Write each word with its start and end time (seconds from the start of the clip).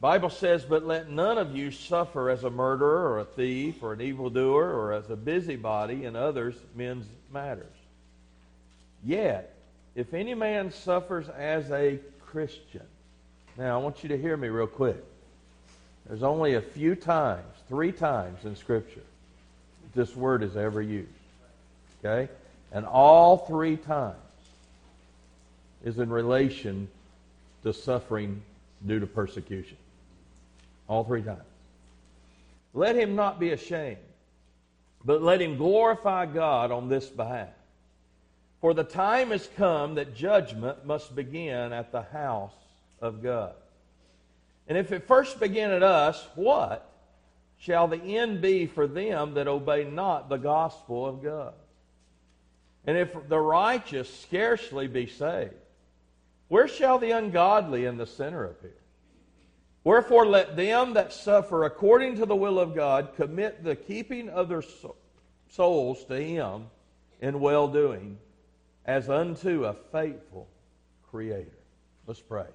Bible 0.00 0.30
says, 0.30 0.64
But 0.64 0.86
let 0.86 1.10
none 1.10 1.36
of 1.36 1.54
you 1.54 1.70
suffer 1.70 2.30
as 2.30 2.44
a 2.44 2.50
murderer 2.50 3.10
or 3.10 3.18
a 3.18 3.24
thief 3.24 3.82
or 3.82 3.92
an 3.92 4.00
evildoer 4.00 4.72
or 4.72 4.92
as 4.92 5.10
a 5.10 5.16
busybody 5.16 6.04
in 6.04 6.16
others 6.16 6.54
men's 6.74 7.06
matters. 7.32 7.66
Yet, 9.04 9.54
if 9.94 10.14
any 10.14 10.34
man 10.34 10.72
suffers 10.72 11.28
as 11.28 11.70
a 11.70 11.98
Christian, 12.26 12.86
now 13.58 13.78
I 13.78 13.82
want 13.82 14.02
you 14.02 14.08
to 14.10 14.18
hear 14.18 14.36
me 14.36 14.48
real 14.48 14.66
quick. 14.66 15.04
There's 16.06 16.22
only 16.22 16.54
a 16.54 16.62
few 16.62 16.94
times, 16.94 17.44
three 17.68 17.92
times 17.92 18.44
in 18.44 18.56
Scripture, 18.56 19.02
this 19.94 20.16
word 20.16 20.42
is 20.42 20.56
ever 20.56 20.80
used. 20.80 21.10
Okay? 22.02 22.32
And 22.72 22.86
all 22.86 23.36
three 23.36 23.76
times 23.76 24.16
is 25.84 25.98
in 25.98 26.10
relation 26.10 26.88
to 27.64 27.72
suffering 27.72 28.42
due 28.86 29.00
to 29.00 29.06
persecution. 29.06 29.76
All 30.90 31.04
three 31.04 31.22
times. 31.22 31.44
Let 32.74 32.96
him 32.96 33.14
not 33.14 33.38
be 33.38 33.50
ashamed, 33.50 33.98
but 35.04 35.22
let 35.22 35.40
him 35.40 35.56
glorify 35.56 36.26
God 36.26 36.72
on 36.72 36.88
this 36.88 37.06
behalf. 37.08 37.54
For 38.60 38.74
the 38.74 38.82
time 38.82 39.30
has 39.30 39.48
come 39.56 39.94
that 39.94 40.16
judgment 40.16 40.84
must 40.84 41.14
begin 41.14 41.72
at 41.72 41.92
the 41.92 42.02
house 42.02 42.52
of 43.00 43.22
God. 43.22 43.52
And 44.66 44.76
if 44.76 44.90
it 44.90 45.06
first 45.06 45.38
begin 45.38 45.70
at 45.70 45.84
us, 45.84 46.26
what 46.34 46.90
shall 47.58 47.86
the 47.86 48.02
end 48.16 48.40
be 48.40 48.66
for 48.66 48.88
them 48.88 49.34
that 49.34 49.46
obey 49.46 49.84
not 49.84 50.28
the 50.28 50.38
gospel 50.38 51.06
of 51.06 51.22
God? 51.22 51.54
And 52.84 52.98
if 52.98 53.16
the 53.28 53.38
righteous 53.38 54.12
scarcely 54.22 54.88
be 54.88 55.06
saved, 55.06 55.54
where 56.48 56.66
shall 56.66 56.98
the 56.98 57.12
ungodly 57.12 57.86
and 57.86 57.98
the 57.98 58.06
sinner 58.06 58.44
appear? 58.44 58.79
Wherefore, 59.82 60.26
let 60.26 60.56
them 60.56 60.94
that 60.94 61.12
suffer 61.12 61.64
according 61.64 62.16
to 62.16 62.26
the 62.26 62.36
will 62.36 62.58
of 62.58 62.74
God 62.74 63.14
commit 63.16 63.64
the 63.64 63.76
keeping 63.76 64.28
of 64.28 64.48
their 64.48 64.62
souls 65.48 66.04
to 66.04 66.22
Him 66.22 66.66
in 67.20 67.40
well 67.40 67.68
doing, 67.68 68.18
as 68.84 69.08
unto 69.08 69.64
a 69.64 69.74
faithful 69.92 70.48
Creator. 71.10 71.58
Let's 72.06 72.20
pray. 72.20 72.46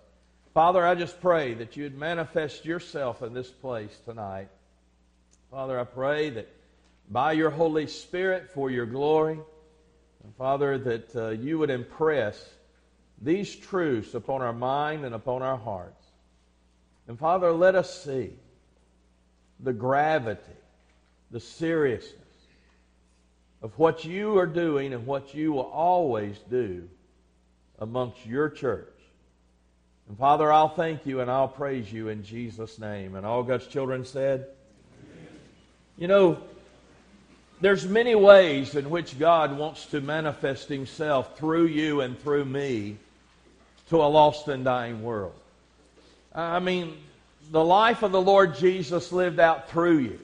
Father, 0.54 0.86
I 0.86 0.96
just 0.96 1.20
pray 1.20 1.54
that 1.56 1.76
you'd 1.76 1.98
manifest 1.98 2.64
yourself 2.64 3.22
in 3.22 3.34
this 3.34 3.50
place 3.50 4.00
tonight. 4.06 4.48
Father, 5.52 5.80
I 5.80 5.84
pray 5.84 6.30
that 6.30 6.48
by 7.10 7.34
your 7.34 7.50
Holy 7.50 7.88
Spirit, 7.88 8.50
for 8.54 8.72
your 8.72 8.86
glory, 8.86 9.40
and 10.24 10.36
Father, 10.38 10.78
that 10.78 11.16
uh, 11.16 11.30
you 11.30 11.60
would 11.60 11.70
impress 11.70 12.50
these 13.22 13.56
truths 13.56 14.14
upon 14.14 14.42
our 14.42 14.54
mind 14.54 15.06
and 15.06 15.14
upon 15.14 15.42
our 15.42 15.58
hearts. 15.58 16.05
And 17.08 17.20
Father, 17.20 17.52
let 17.52 17.76
us 17.76 18.04
see 18.04 18.32
the 19.60 19.74
gravity, 19.74 20.42
the 21.32 21.40
seriousness 21.40 22.22
of 23.62 23.78
what 23.78 24.06
you 24.06 24.38
are 24.38 24.48
doing 24.48 24.94
and 24.94 25.06
what 25.06 25.34
you 25.34 25.52
will 25.52 25.72
always 25.72 26.38
do 26.50 26.88
amongst 27.80 28.26
your 28.26 28.50
church. 28.50 28.94
And 30.08 30.18
Father, 30.18 30.52
I'll 30.52 30.70
thank 30.70 31.06
you 31.06 31.22
and 31.22 31.32
I'll 31.32 31.48
praise 31.48 31.92
you 31.92 32.10
in 32.10 32.24
Jesus' 32.24 32.78
name. 32.80 33.16
And 33.16 33.26
all 33.26 33.44
God's 33.44 33.68
children 33.68 34.06
said, 34.06 34.48
Amen. 35.04 35.28
You 35.98 36.08
know, 36.08 36.38
there's 37.62 37.88
many 37.88 38.16
ways 38.16 38.76
in 38.76 38.90
which 38.90 39.18
God 39.18 39.58
wants 39.58 39.86
to 39.88 40.02
manifest 40.02 40.70
himself 40.70 41.38
through 41.38 41.68
you 41.68 42.02
and 42.02 42.20
through 42.20 42.46
me 42.46 42.98
to 43.90 43.98
a 43.98 44.06
lost 44.06 44.48
and 44.48 44.64
dying 44.64 45.02
world. 45.02 45.34
Uh, 46.36 46.42
I 46.42 46.60
mean, 46.60 46.98
the 47.52 47.64
life 47.64 48.04
of 48.04 48.12
the 48.12 48.22
Lord 48.22 48.56
Jesus 48.56 49.12
lived 49.12 49.40
out 49.40 49.70
through 49.70 50.00
you. 50.00 50.20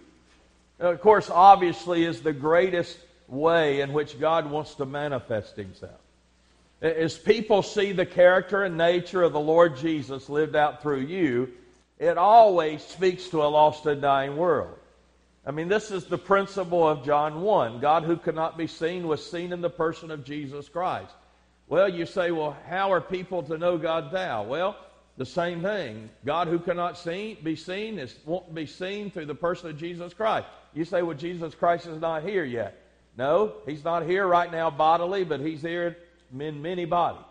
Of 0.80 1.00
course, 1.00 1.30
obviously, 1.30 2.04
is 2.04 2.22
the 2.22 2.34
greatest 2.34 2.98
way 3.28 3.82
in 3.82 3.94
which 3.94 4.20
God 4.20 4.50
wants 4.50 4.76
to 4.76 4.86
manifest 4.86 5.56
Himself. 5.56 6.00
As 6.82 7.18
people 7.18 7.62
see 7.62 7.92
the 7.92 8.06
character 8.06 8.64
and 8.64 8.78
nature 8.78 9.22
of 9.22 9.32
the 9.32 9.40
Lord 9.40 9.78
Jesus 9.78 10.28
lived 10.28 10.56
out 10.56 10.82
through 10.82 11.02
you, 11.02 11.50
it 12.00 12.18
always 12.18 12.84
speaks 12.84 13.30
to 13.30 13.44
a 13.44 13.46
lost 13.46 13.86
and 13.86 14.02
dying 14.02 14.36
world. 14.36 14.78
I 15.46 15.52
mean, 15.52 15.70
this 15.70 15.92
is 15.92 16.06
the 16.06 16.18
principle 16.18 16.88
of 16.88 17.06
John 17.06 17.42
1. 17.42 17.80
God 17.80 18.04
who 18.04 18.18
could 18.18 18.36
not 18.36 18.58
be 18.58 18.68
seen 18.68 19.08
was 19.08 19.24
seen 19.24 19.54
in 19.54 19.62
the 19.62 19.70
person 19.70 20.12
of 20.12 20.26
Jesus 20.26 20.68
Christ. 20.68 21.14
Well, 21.68 21.88
you 21.88 22.06
say, 22.06 22.32
well, 22.32 22.58
how 22.68 22.92
are 22.92 23.02
people 23.02 23.44
to 23.44 23.58
know 23.58 23.78
God 23.78 24.12
thou? 24.12 24.44
Well, 24.44 24.76
the 25.18 25.26
same 25.26 25.62
thing. 25.62 26.10
God 26.26 26.48
who 26.48 26.60
cannot 26.60 26.98
see, 26.98 27.38
be 27.44 27.56
seen 27.56 28.00
is, 28.00 28.16
won't 28.26 28.54
be 28.54 28.66
seen 28.66 29.12
through 29.12 29.26
the 29.26 29.36
person 29.36 29.70
of 29.70 29.78
Jesus 29.78 30.14
Christ. 30.14 30.48
You 30.74 30.86
say, 30.86 31.02
well, 31.02 31.18
Jesus 31.18 31.54
Christ 31.54 31.86
is 31.86 32.00
not 32.00 32.24
here 32.24 32.46
yet. 32.46 32.78
No, 33.18 33.54
he's 33.66 33.84
not 33.84 34.06
here 34.06 34.26
right 34.26 34.52
now 34.52 34.70
bodily, 34.70 35.24
but 35.24 35.42
he's 35.42 35.62
here 35.62 35.98
in 36.38 36.62
many 36.62 36.86
bodies. 36.86 37.26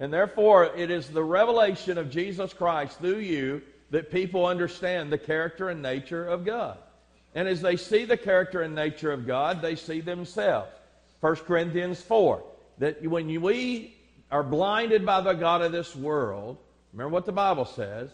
And 0.00 0.12
therefore, 0.12 0.66
it 0.76 0.90
is 0.90 1.08
the 1.08 1.22
revelation 1.22 1.98
of 1.98 2.10
Jesus 2.10 2.52
Christ 2.52 2.98
through 2.98 3.18
you 3.18 3.62
that 3.90 4.10
people 4.10 4.46
understand 4.46 5.12
the 5.12 5.18
character 5.18 5.68
and 5.68 5.82
nature 5.82 6.26
of 6.26 6.44
God. 6.44 6.78
And 7.34 7.48
as 7.48 7.60
they 7.60 7.76
see 7.76 8.04
the 8.04 8.16
character 8.16 8.62
and 8.62 8.74
nature 8.74 9.12
of 9.12 9.26
God, 9.26 9.62
they 9.62 9.76
see 9.76 10.00
themselves. 10.00 10.70
1 11.20 11.36
Corinthians 11.36 12.00
4 12.00 12.42
that 12.78 13.02
when 13.08 13.40
we 13.40 13.94
are 14.30 14.42
blinded 14.42 15.06
by 15.06 15.20
the 15.20 15.32
God 15.32 15.62
of 15.62 15.72
this 15.72 15.94
world, 15.94 16.58
remember 16.94 17.12
what 17.12 17.26
the 17.26 17.32
Bible 17.32 17.64
says, 17.64 18.08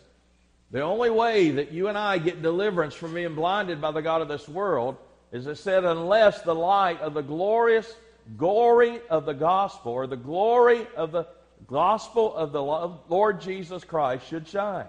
the 0.71 0.81
only 0.81 1.11
way 1.11 1.51
that 1.51 1.71
you 1.71 1.89
and 1.89 1.99
I 1.99 2.19
get 2.19 2.43
deliverance 2.43 2.95
from 2.95 3.15
being 3.15 3.35
blinded 3.35 3.81
by 3.81 3.91
the 3.91 4.03
God 4.03 4.23
of 4.23 4.29
this 4.29 4.49
world 4.49 4.97
is 5.33 5.47
it 5.47 5.57
said, 5.57 5.85
unless 5.85 6.43
the 6.43 6.55
light 6.55 7.01
of 7.01 7.15
the 7.15 7.23
glorious 7.23 7.93
glory 8.37 9.01
of 9.11 9.27
the 9.27 9.33
gospel 9.33 9.93
or 9.93 10.07
the 10.07 10.17
glory 10.17 10.87
of 10.97 11.13
the 11.13 11.27
gospel 11.67 12.35
of 12.35 12.53
the 12.53 12.63
Lord 12.63 13.41
Jesus 13.41 13.85
Christ 13.85 14.27
should 14.29 14.49
shine. 14.49 14.87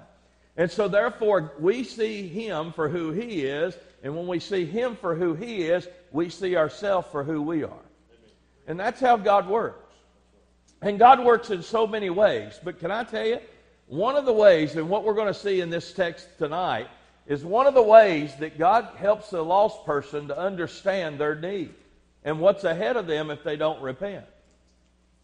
And 0.57 0.69
so, 0.69 0.87
therefore, 0.87 1.53
we 1.59 1.83
see 1.83 2.27
him 2.27 2.71
for 2.73 2.89
who 2.89 3.11
he 3.11 3.43
is, 3.45 3.75
and 4.03 4.15
when 4.15 4.27
we 4.27 4.39
see 4.39 4.65
him 4.65 4.95
for 4.95 5.15
who 5.15 5.33
he 5.33 5.63
is, 5.63 5.87
we 6.11 6.29
see 6.29 6.55
ourselves 6.55 7.07
for 7.11 7.23
who 7.23 7.41
we 7.41 7.63
are. 7.63 7.85
And 8.67 8.79
that's 8.79 8.99
how 8.99 9.17
God 9.17 9.47
works. 9.47 9.93
And 10.81 10.97
God 10.99 11.23
works 11.23 11.49
in 11.51 11.61
so 11.61 11.87
many 11.87 12.09
ways. 12.09 12.59
But 12.63 12.79
can 12.79 12.91
I 12.91 13.03
tell 13.03 13.25
you, 13.25 13.39
one 13.91 14.15
of 14.15 14.23
the 14.23 14.31
ways, 14.31 14.77
and 14.77 14.87
what 14.87 15.03
we're 15.03 15.13
going 15.13 15.27
to 15.27 15.33
see 15.33 15.59
in 15.59 15.69
this 15.69 15.91
text 15.91 16.25
tonight, 16.37 16.87
is 17.27 17.43
one 17.43 17.67
of 17.67 17.73
the 17.73 17.81
ways 17.81 18.33
that 18.39 18.57
God 18.57 18.87
helps 18.95 19.31
the 19.31 19.43
lost 19.43 19.85
person 19.85 20.29
to 20.29 20.39
understand 20.39 21.19
their 21.19 21.35
need 21.35 21.73
and 22.23 22.39
what's 22.39 22.63
ahead 22.63 22.95
of 22.95 23.05
them 23.05 23.29
if 23.29 23.43
they 23.43 23.57
don't 23.57 23.81
repent 23.81 24.23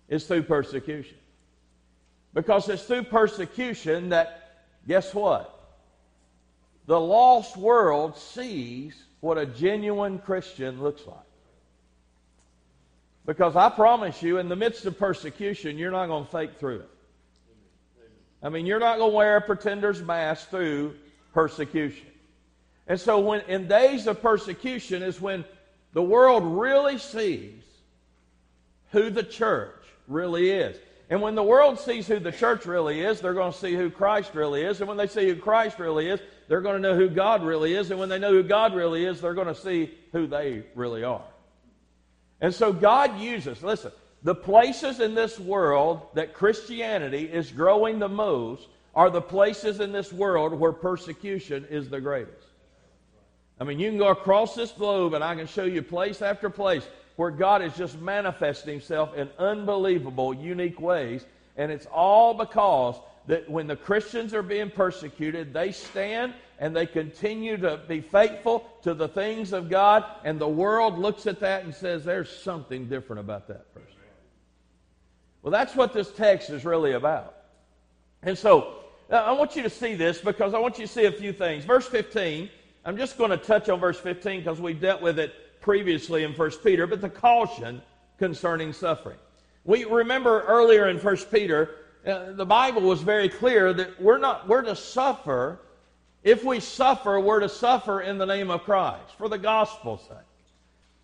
is 0.10 0.28
through 0.28 0.44
persecution. 0.44 1.16
Because 2.34 2.68
it's 2.68 2.84
through 2.84 3.04
persecution 3.04 4.10
that, 4.10 4.66
guess 4.86 5.14
what? 5.14 5.54
The 6.88 7.00
lost 7.00 7.56
world 7.56 8.18
sees 8.18 9.02
what 9.22 9.38
a 9.38 9.46
genuine 9.46 10.20
Christian 10.20 10.84
looks 10.84 11.08
like. 11.08 11.18
Because 13.26 13.56
I 13.56 13.70
promise 13.70 14.22
you, 14.22 14.40
in 14.40 14.50
the 14.50 14.58
midst 14.58 14.86
of 14.86 15.00
persecution, 15.00 15.78
you're 15.78 15.92
not 15.92 16.08
going 16.08 16.26
to 16.26 16.32
fake 16.32 16.60
through 16.60 16.80
it. 16.80 16.90
I 18.42 18.50
mean, 18.50 18.66
you're 18.66 18.80
not 18.80 18.98
going 18.98 19.12
to 19.12 19.16
wear 19.16 19.38
a 19.38 19.42
pretender's 19.42 20.02
mask 20.02 20.50
through 20.50 20.96
persecution. 21.34 22.08
And 22.88 23.00
so, 23.00 23.20
when 23.20 23.42
in 23.42 23.68
days 23.68 24.08
of 24.08 24.22
persecution 24.22 25.04
is 25.04 25.20
when 25.20 25.44
the 25.94 26.04
world 26.04 26.44
really 26.46 26.98
sees 26.98 27.64
who 28.92 29.10
the 29.10 29.24
church 29.24 29.84
really 30.08 30.52
is. 30.52 30.78
And 31.10 31.22
when 31.22 31.36
the 31.36 31.44
world 31.44 31.80
sees 31.80 32.08
who 32.08 32.20
the 32.20 32.32
church 32.32 32.66
really 32.66 33.00
is, 33.02 33.22
they're 33.22 33.34
going 33.34 33.54
to 33.54 33.58
see 33.58 33.74
who 33.74 33.90
Christ 33.90 34.36
really 34.36 34.64
is. 34.64 34.80
And 34.80 34.88
when 34.88 34.98
they 34.98 35.08
see 35.08 35.28
who 35.28 35.36
Christ 35.36 35.80
really 35.80 36.10
is, 36.10 36.20
they're 36.48 36.62
going 36.62 36.76
to 36.76 36.82
know 36.82 36.96
who 36.96 37.10
God 37.10 37.44
really 37.44 37.74
is. 37.74 37.92
And 37.92 38.00
when 38.00 38.10
they 38.10 38.20
know 38.20 38.32
who 38.32 38.44
God 38.44 38.76
really 38.76 39.06
is, 39.06 39.22
they're 39.22 39.34
going 39.34 39.48
to 39.48 39.56
see 39.56 39.94
who 40.12 40.28
they 40.28 40.64
really 40.76 41.04
are. 41.04 41.24
And 42.42 42.54
so 42.54 42.74
God 42.74 43.20
uses, 43.20 43.64
listen, 43.64 43.92
the 44.28 44.36
places 44.36 45.00
in 45.00 45.16
this 45.16 45.40
world 45.40 46.02
that 46.14 46.34
Christianity 46.34 47.30
is 47.32 47.50
growing 47.50 47.98
the 47.98 48.10
most 48.10 48.68
are 48.94 49.10
the 49.10 49.22
places 49.22 49.80
in 49.80 49.94
this 49.94 50.12
world 50.12 50.52
where 50.52 50.74
persecution 50.74 51.66
is 51.70 51.88
the 51.88 52.02
greatest. 52.02 52.46
I 53.58 53.64
mean, 53.64 53.80
you 53.80 53.90
can 53.90 53.98
go 53.98 54.10
across 54.10 54.54
this 54.54 54.74
globe 54.74 55.14
and 55.14 55.24
I 55.24 55.34
can 55.34 55.48
show 55.48 55.64
you 55.64 55.82
place 55.82 56.22
after 56.22 56.50
place 56.50 56.86
where 57.16 57.32
God 57.32 57.62
is 57.62 57.74
just 57.78 58.02
manifesting 58.02 58.74
himself 58.74 59.16
in 59.16 59.30
unbelievable, 59.40 60.34
unique 60.34 60.82
ways. 60.82 61.26
And 61.56 61.72
it's 61.72 61.86
all 61.86 62.34
because 62.34 62.98
that 63.28 63.50
when 63.50 63.66
the 63.66 63.78
Christians 63.78 64.34
are 64.34 64.44
being 64.44 64.70
persecuted, 64.70 65.54
they 65.54 65.72
stand 65.72 66.34
and 66.60 66.76
they 66.76 66.86
continue 66.86 67.56
to 67.56 67.80
be 67.88 68.02
faithful 68.02 68.70
to 68.82 68.94
the 68.94 69.08
things 69.08 69.54
of 69.54 69.70
God, 69.70 70.04
and 70.26 70.38
the 70.38 70.50
world 70.50 71.00
looks 71.00 71.28
at 71.28 71.40
that 71.40 71.64
and 71.64 71.74
says, 71.74 72.04
There's 72.04 72.30
something 72.30 72.90
different 72.90 73.22
about 73.22 73.48
that 73.48 73.74
person. 73.74 73.97
Well, 75.48 75.54
that's 75.54 75.78
what 75.78 75.94
this 75.94 76.12
text 76.12 76.50
is 76.50 76.66
really 76.66 76.92
about. 76.92 77.34
And 78.22 78.38
so, 78.38 78.80
I 79.10 79.32
want 79.32 79.56
you 79.56 79.64
to 79.64 79.70
see 79.70 79.96
this 79.96 80.20
because 80.20 80.54
I 80.54 80.60
want 80.60 80.78
you 80.78 80.86
to 80.86 80.92
see 80.92 81.06
a 81.06 81.12
few 81.14 81.32
things. 81.32 81.64
Verse 81.64 81.88
15, 81.88 82.50
I'm 82.84 82.98
just 82.98 83.18
going 83.18 83.32
to 83.32 83.38
touch 83.38 83.70
on 83.70 83.80
verse 83.80 83.98
15 83.98 84.42
because 84.42 84.60
we've 84.60 84.82
dealt 84.82 85.02
with 85.02 85.18
it 85.20 85.62
previously 85.62 86.26
in 86.26 86.34
1 86.34 86.52
Peter, 86.66 86.86
but 86.86 87.00
the 87.00 87.10
caution 87.10 87.82
concerning 88.20 88.74
suffering. 88.74 89.16
We 89.64 89.86
remember 89.86 90.42
earlier 90.42 90.90
in 90.90 90.98
1 90.98 91.16
Peter, 91.32 91.76
uh, 92.06 92.34
the 92.34 92.46
Bible 92.46 92.82
was 92.82 93.02
very 93.02 93.30
clear 93.30 93.72
that 93.72 94.02
we're 94.02 94.18
not 94.18 94.50
we're 94.50 94.64
to 94.64 94.76
suffer. 94.76 95.62
If 96.26 96.44
we 96.44 96.60
suffer, 96.60 97.22
we're 97.22 97.40
to 97.40 97.48
suffer 97.48 98.02
in 98.02 98.18
the 98.18 98.26
name 98.26 98.52
of 98.52 98.64
Christ 98.64 99.16
for 99.18 99.30
the 99.30 99.38
gospel's 99.38 100.02
sake. 100.10 100.27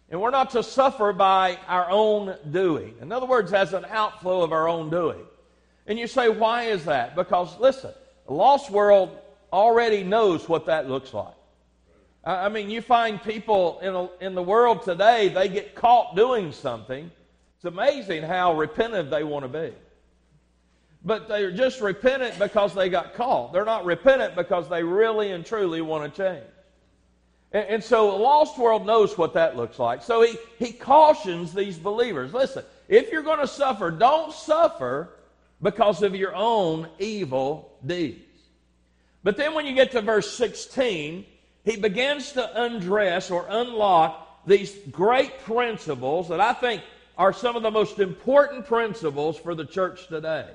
And 0.09 0.21
we're 0.21 0.31
not 0.31 0.51
to 0.51 0.63
suffer 0.63 1.11
by 1.13 1.57
our 1.67 1.89
own 1.89 2.35
doing. 2.51 2.95
In 3.01 3.11
other 3.11 3.25
words, 3.25 3.53
as 3.53 3.73
an 3.73 3.85
outflow 3.89 4.43
of 4.43 4.51
our 4.51 4.67
own 4.67 4.89
doing. 4.89 5.21
And 5.87 5.97
you 5.97 6.07
say, 6.07 6.29
why 6.29 6.63
is 6.63 6.85
that? 6.85 7.15
Because, 7.15 7.59
listen, 7.59 7.91
the 8.27 8.33
lost 8.33 8.69
world 8.69 9.17
already 9.51 10.03
knows 10.03 10.47
what 10.47 10.67
that 10.67 10.87
looks 10.87 11.13
like. 11.13 11.33
I 12.23 12.47
mean, 12.47 12.69
you 12.69 12.81
find 12.81 13.21
people 13.21 13.79
in, 13.81 13.93
a, 13.93 14.09
in 14.25 14.33
the 14.33 14.43
world 14.43 14.83
today, 14.83 15.27
they 15.27 15.49
get 15.49 15.75
caught 15.75 16.15
doing 16.15 16.53
something. 16.53 17.11
It's 17.57 17.65
amazing 17.65 18.23
how 18.23 18.55
repentant 18.55 19.09
they 19.09 19.23
want 19.23 19.43
to 19.43 19.49
be. 19.49 19.73
But 21.03 21.27
they're 21.27 21.51
just 21.51 21.81
repentant 21.81 22.39
because 22.39 22.73
they 22.73 22.87
got 22.87 23.13
caught. 23.15 23.51
They're 23.51 23.65
not 23.65 23.83
repentant 23.83 24.35
because 24.35 24.69
they 24.69 24.83
really 24.83 25.31
and 25.31 25.45
truly 25.45 25.81
want 25.81 26.13
to 26.13 26.23
change. 26.23 26.45
And, 27.53 27.67
and 27.67 27.83
so 27.83 28.11
the 28.11 28.17
lost 28.17 28.57
world 28.57 28.85
knows 28.85 29.17
what 29.17 29.33
that 29.35 29.55
looks 29.55 29.79
like. 29.79 30.01
So 30.01 30.23
he, 30.23 30.37
he 30.59 30.73
cautions 30.73 31.53
these 31.53 31.77
believers 31.77 32.33
listen, 32.33 32.65
if 32.87 33.11
you're 33.11 33.23
going 33.23 33.39
to 33.39 33.47
suffer, 33.47 33.91
don't 33.91 34.33
suffer 34.33 35.09
because 35.61 36.03
of 36.03 36.15
your 36.15 36.35
own 36.35 36.89
evil 36.99 37.77
deeds. 37.85 38.19
But 39.23 39.37
then 39.37 39.53
when 39.53 39.65
you 39.65 39.73
get 39.73 39.91
to 39.91 40.01
verse 40.01 40.35
16, 40.35 41.25
he 41.63 41.77
begins 41.77 42.33
to 42.33 42.63
undress 42.63 43.31
or 43.31 43.45
unlock 43.49 44.45
these 44.45 44.75
great 44.91 45.39
principles 45.39 46.27
that 46.27 46.41
I 46.41 46.51
think 46.53 46.83
are 47.17 47.31
some 47.31 47.55
of 47.55 47.63
the 47.63 47.71
most 47.71 47.99
important 47.99 48.65
principles 48.65 49.37
for 49.37 49.55
the 49.55 49.65
church 49.65 50.07
today. 50.07 50.49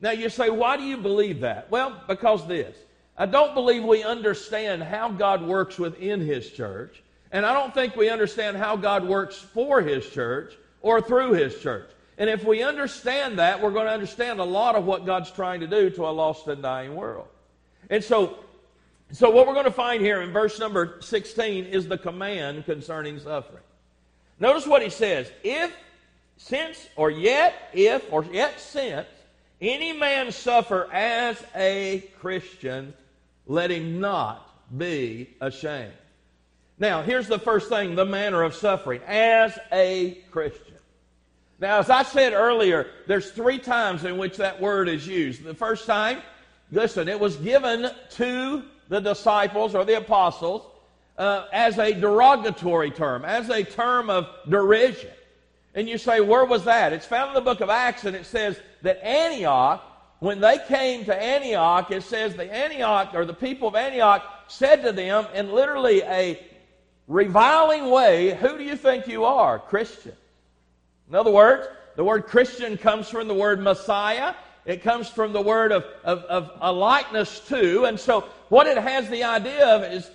Now 0.00 0.10
you 0.10 0.28
say, 0.28 0.50
why 0.50 0.76
do 0.76 0.82
you 0.82 0.96
believe 0.96 1.40
that? 1.40 1.70
Well, 1.70 2.02
because 2.08 2.46
this. 2.48 2.76
I 3.22 3.26
don't 3.26 3.54
believe 3.54 3.84
we 3.84 4.02
understand 4.02 4.82
how 4.82 5.08
God 5.08 5.46
works 5.46 5.78
within 5.78 6.20
His 6.20 6.50
church, 6.50 7.04
and 7.30 7.46
I 7.46 7.54
don't 7.54 7.72
think 7.72 7.94
we 7.94 8.10
understand 8.10 8.56
how 8.56 8.74
God 8.74 9.06
works 9.06 9.36
for 9.36 9.80
His 9.80 10.10
church 10.10 10.54
or 10.80 11.00
through 11.00 11.34
His 11.34 11.56
church. 11.60 11.88
And 12.18 12.28
if 12.28 12.42
we 12.42 12.64
understand 12.64 13.38
that, 13.38 13.62
we're 13.62 13.70
going 13.70 13.86
to 13.86 13.92
understand 13.92 14.40
a 14.40 14.44
lot 14.44 14.74
of 14.74 14.86
what 14.86 15.06
God's 15.06 15.30
trying 15.30 15.60
to 15.60 15.68
do 15.68 15.88
to 15.90 16.02
a 16.02 16.10
lost 16.10 16.48
and 16.48 16.60
dying 16.60 16.96
world. 16.96 17.28
And 17.90 18.02
so, 18.02 18.40
so 19.12 19.30
what 19.30 19.46
we're 19.46 19.54
going 19.54 19.66
to 19.66 19.70
find 19.70 20.02
here 20.02 20.20
in 20.20 20.32
verse 20.32 20.58
number 20.58 20.96
16 21.00 21.66
is 21.66 21.86
the 21.86 21.98
command 21.98 22.64
concerning 22.64 23.20
suffering. 23.20 23.62
Notice 24.40 24.66
what 24.66 24.82
he 24.82 24.90
says. 24.90 25.30
If, 25.44 25.72
since, 26.38 26.88
or 26.96 27.08
yet, 27.08 27.70
if, 27.72 28.04
or 28.12 28.24
yet 28.24 28.58
since, 28.58 29.06
any 29.60 29.92
man 29.92 30.32
suffer 30.32 30.92
as 30.92 31.40
a 31.54 32.02
Christian, 32.18 32.94
let 33.46 33.70
him 33.70 34.00
not 34.00 34.48
be 34.76 35.30
ashamed. 35.40 35.92
Now, 36.78 37.02
here's 37.02 37.28
the 37.28 37.38
first 37.38 37.68
thing 37.68 37.94
the 37.94 38.04
manner 38.04 38.42
of 38.42 38.54
suffering 38.54 39.02
as 39.06 39.58
a 39.70 40.18
Christian. 40.30 40.74
Now, 41.60 41.78
as 41.78 41.90
I 41.90 42.02
said 42.02 42.32
earlier, 42.32 42.88
there's 43.06 43.30
three 43.30 43.58
times 43.58 44.04
in 44.04 44.18
which 44.18 44.36
that 44.38 44.60
word 44.60 44.88
is 44.88 45.06
used. 45.06 45.44
The 45.44 45.54
first 45.54 45.86
time, 45.86 46.20
listen, 46.72 47.08
it 47.08 47.20
was 47.20 47.36
given 47.36 47.88
to 48.10 48.62
the 48.88 49.00
disciples 49.00 49.74
or 49.74 49.84
the 49.84 49.98
apostles 49.98 50.66
uh, 51.18 51.46
as 51.52 51.78
a 51.78 51.92
derogatory 51.92 52.90
term, 52.90 53.24
as 53.24 53.48
a 53.48 53.62
term 53.62 54.10
of 54.10 54.28
derision. 54.48 55.10
And 55.74 55.88
you 55.88 55.98
say, 55.98 56.20
where 56.20 56.44
was 56.44 56.64
that? 56.64 56.92
It's 56.92 57.06
found 57.06 57.28
in 57.28 57.34
the 57.34 57.40
book 57.40 57.60
of 57.60 57.70
Acts, 57.70 58.04
and 58.04 58.16
it 58.16 58.26
says 58.26 58.58
that 58.82 59.02
Antioch, 59.06 59.84
when 60.22 60.40
they 60.40 60.56
came 60.68 61.04
to 61.06 61.20
Antioch, 61.20 61.90
it 61.90 62.04
says 62.04 62.36
the 62.36 62.44
Antioch, 62.44 63.10
or 63.12 63.24
the 63.24 63.34
people 63.34 63.66
of 63.66 63.74
Antioch, 63.74 64.22
said 64.46 64.84
to 64.84 64.92
them 64.92 65.26
in 65.34 65.50
literally 65.50 66.00
a 66.02 66.38
reviling 67.08 67.90
way, 67.90 68.32
Who 68.36 68.56
do 68.56 68.62
you 68.62 68.76
think 68.76 69.08
you 69.08 69.24
are? 69.24 69.58
Christian. 69.58 70.12
In 71.08 71.16
other 71.16 71.32
words, 71.32 71.66
the 71.96 72.04
word 72.04 72.26
Christian 72.26 72.78
comes 72.78 73.08
from 73.08 73.26
the 73.26 73.34
word 73.34 73.60
Messiah. 73.60 74.34
It 74.64 74.84
comes 74.84 75.08
from 75.08 75.32
the 75.32 75.42
word 75.42 75.72
of, 75.72 75.84
of, 76.04 76.20
of 76.20 76.52
a 76.60 76.72
likeness 76.72 77.40
to. 77.48 77.86
And 77.86 77.98
so, 77.98 78.20
what 78.48 78.68
it 78.68 78.78
has 78.78 79.10
the 79.10 79.24
idea 79.24 79.66
of 79.66 79.82
is 79.82 80.08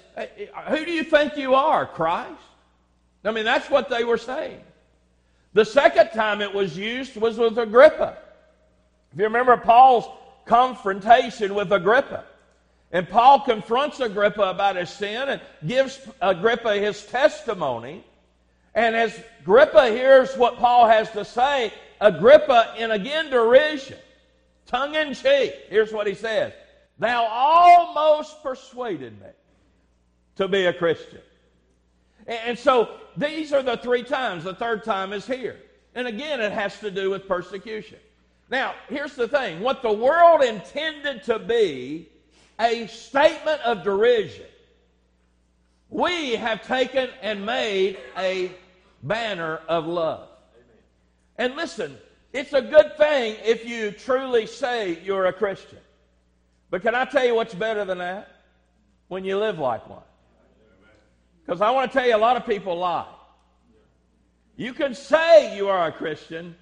who 0.69 0.85
do 0.85 0.91
you 0.93 1.03
think 1.03 1.35
you 1.35 1.53
are? 1.53 1.85
Christ? 1.85 2.31
I 3.25 3.31
mean, 3.31 3.43
that's 3.43 3.69
what 3.69 3.89
they 3.89 4.05
were 4.05 4.17
saying. 4.17 4.61
The 5.51 5.65
second 5.65 6.11
time 6.11 6.39
it 6.39 6.53
was 6.53 6.77
used 6.77 7.17
was 7.17 7.37
with 7.37 7.57
Agrippa. 7.57 8.19
If 9.17 9.21
you 9.21 9.25
remember 9.29 9.57
Paul's 9.57 10.05
confrontation 10.45 11.55
with 11.55 11.71
Agrippa, 11.71 12.23
and 12.91 13.09
Paul 13.09 13.39
confronts 13.39 13.99
Agrippa 13.99 14.43
about 14.43 14.75
his 14.75 14.91
sin 14.91 15.27
and 15.27 15.41
gives 15.65 15.99
Agrippa 16.21 16.75
his 16.75 17.03
testimony. 17.03 18.05
And 18.75 18.95
as 18.95 19.19
Agrippa 19.41 19.89
hears 19.89 20.37
what 20.37 20.57
Paul 20.57 20.87
has 20.87 21.09
to 21.13 21.25
say, 21.25 21.73
Agrippa, 21.99 22.75
in 22.77 22.91
again 22.91 23.31
derision, 23.31 23.97
tongue 24.67 24.93
in 24.93 25.15
cheek, 25.15 25.51
here's 25.67 25.91
what 25.91 26.05
he 26.05 26.13
says 26.13 26.53
Thou 26.99 27.25
almost 27.25 28.43
persuaded 28.43 29.19
me 29.19 29.29
to 30.35 30.47
be 30.47 30.67
a 30.67 30.73
Christian. 30.73 31.21
And 32.27 32.55
so 32.55 32.91
these 33.17 33.51
are 33.51 33.63
the 33.63 33.77
three 33.77 34.03
times. 34.03 34.43
The 34.43 34.53
third 34.53 34.83
time 34.83 35.11
is 35.11 35.25
here. 35.25 35.57
And 35.95 36.07
again, 36.07 36.39
it 36.39 36.51
has 36.51 36.79
to 36.81 36.91
do 36.91 37.09
with 37.09 37.27
persecution. 37.27 37.97
Now, 38.49 38.75
here's 38.89 39.15
the 39.15 39.27
thing 39.27 39.61
what 39.61 39.81
the 39.81 39.91
world 39.91 40.43
intended 40.43 41.23
to 41.23 41.39
be 41.39 42.09
a 42.59 42.87
statement 42.87 43.61
of 43.61 43.83
derision, 43.83 44.45
we 45.89 46.35
have 46.35 46.65
taken 46.65 47.09
and 47.21 47.45
made 47.45 47.97
a 48.17 48.51
banner 49.03 49.57
of 49.67 49.85
love. 49.85 50.27
And 51.37 51.55
listen, 51.55 51.97
it's 52.33 52.53
a 52.53 52.61
good 52.61 52.97
thing 52.97 53.37
if 53.43 53.65
you 53.65 53.91
truly 53.91 54.47
say 54.47 54.99
you're 55.03 55.27
a 55.27 55.33
Christian. 55.33 55.79
But 56.69 56.81
can 56.81 56.95
I 56.95 57.05
tell 57.05 57.25
you 57.25 57.35
what's 57.35 57.53
better 57.53 57.85
than 57.85 57.99
that? 57.99 58.29
When 59.07 59.23
you 59.23 59.37
live 59.37 59.59
like 59.59 59.87
one. 59.87 60.01
Because 61.45 61.61
I 61.61 61.71
want 61.71 61.91
to 61.91 61.97
tell 61.97 62.07
you, 62.07 62.15
a 62.15 62.17
lot 62.17 62.35
of 62.35 62.45
people 62.45 62.77
lie. 62.77 63.07
You 64.57 64.73
can 64.73 64.93
say 64.93 65.55
you 65.55 65.69
are 65.69 65.87
a 65.87 65.91
Christian, 65.91 66.55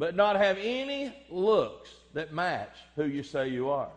but 0.00 0.16
not 0.16 0.34
have 0.36 0.56
any 0.58 1.14
looks 1.28 1.90
that 2.14 2.32
match 2.32 2.74
who 2.96 3.04
you 3.04 3.22
say 3.22 3.48
you 3.48 3.68
are. 3.68 3.90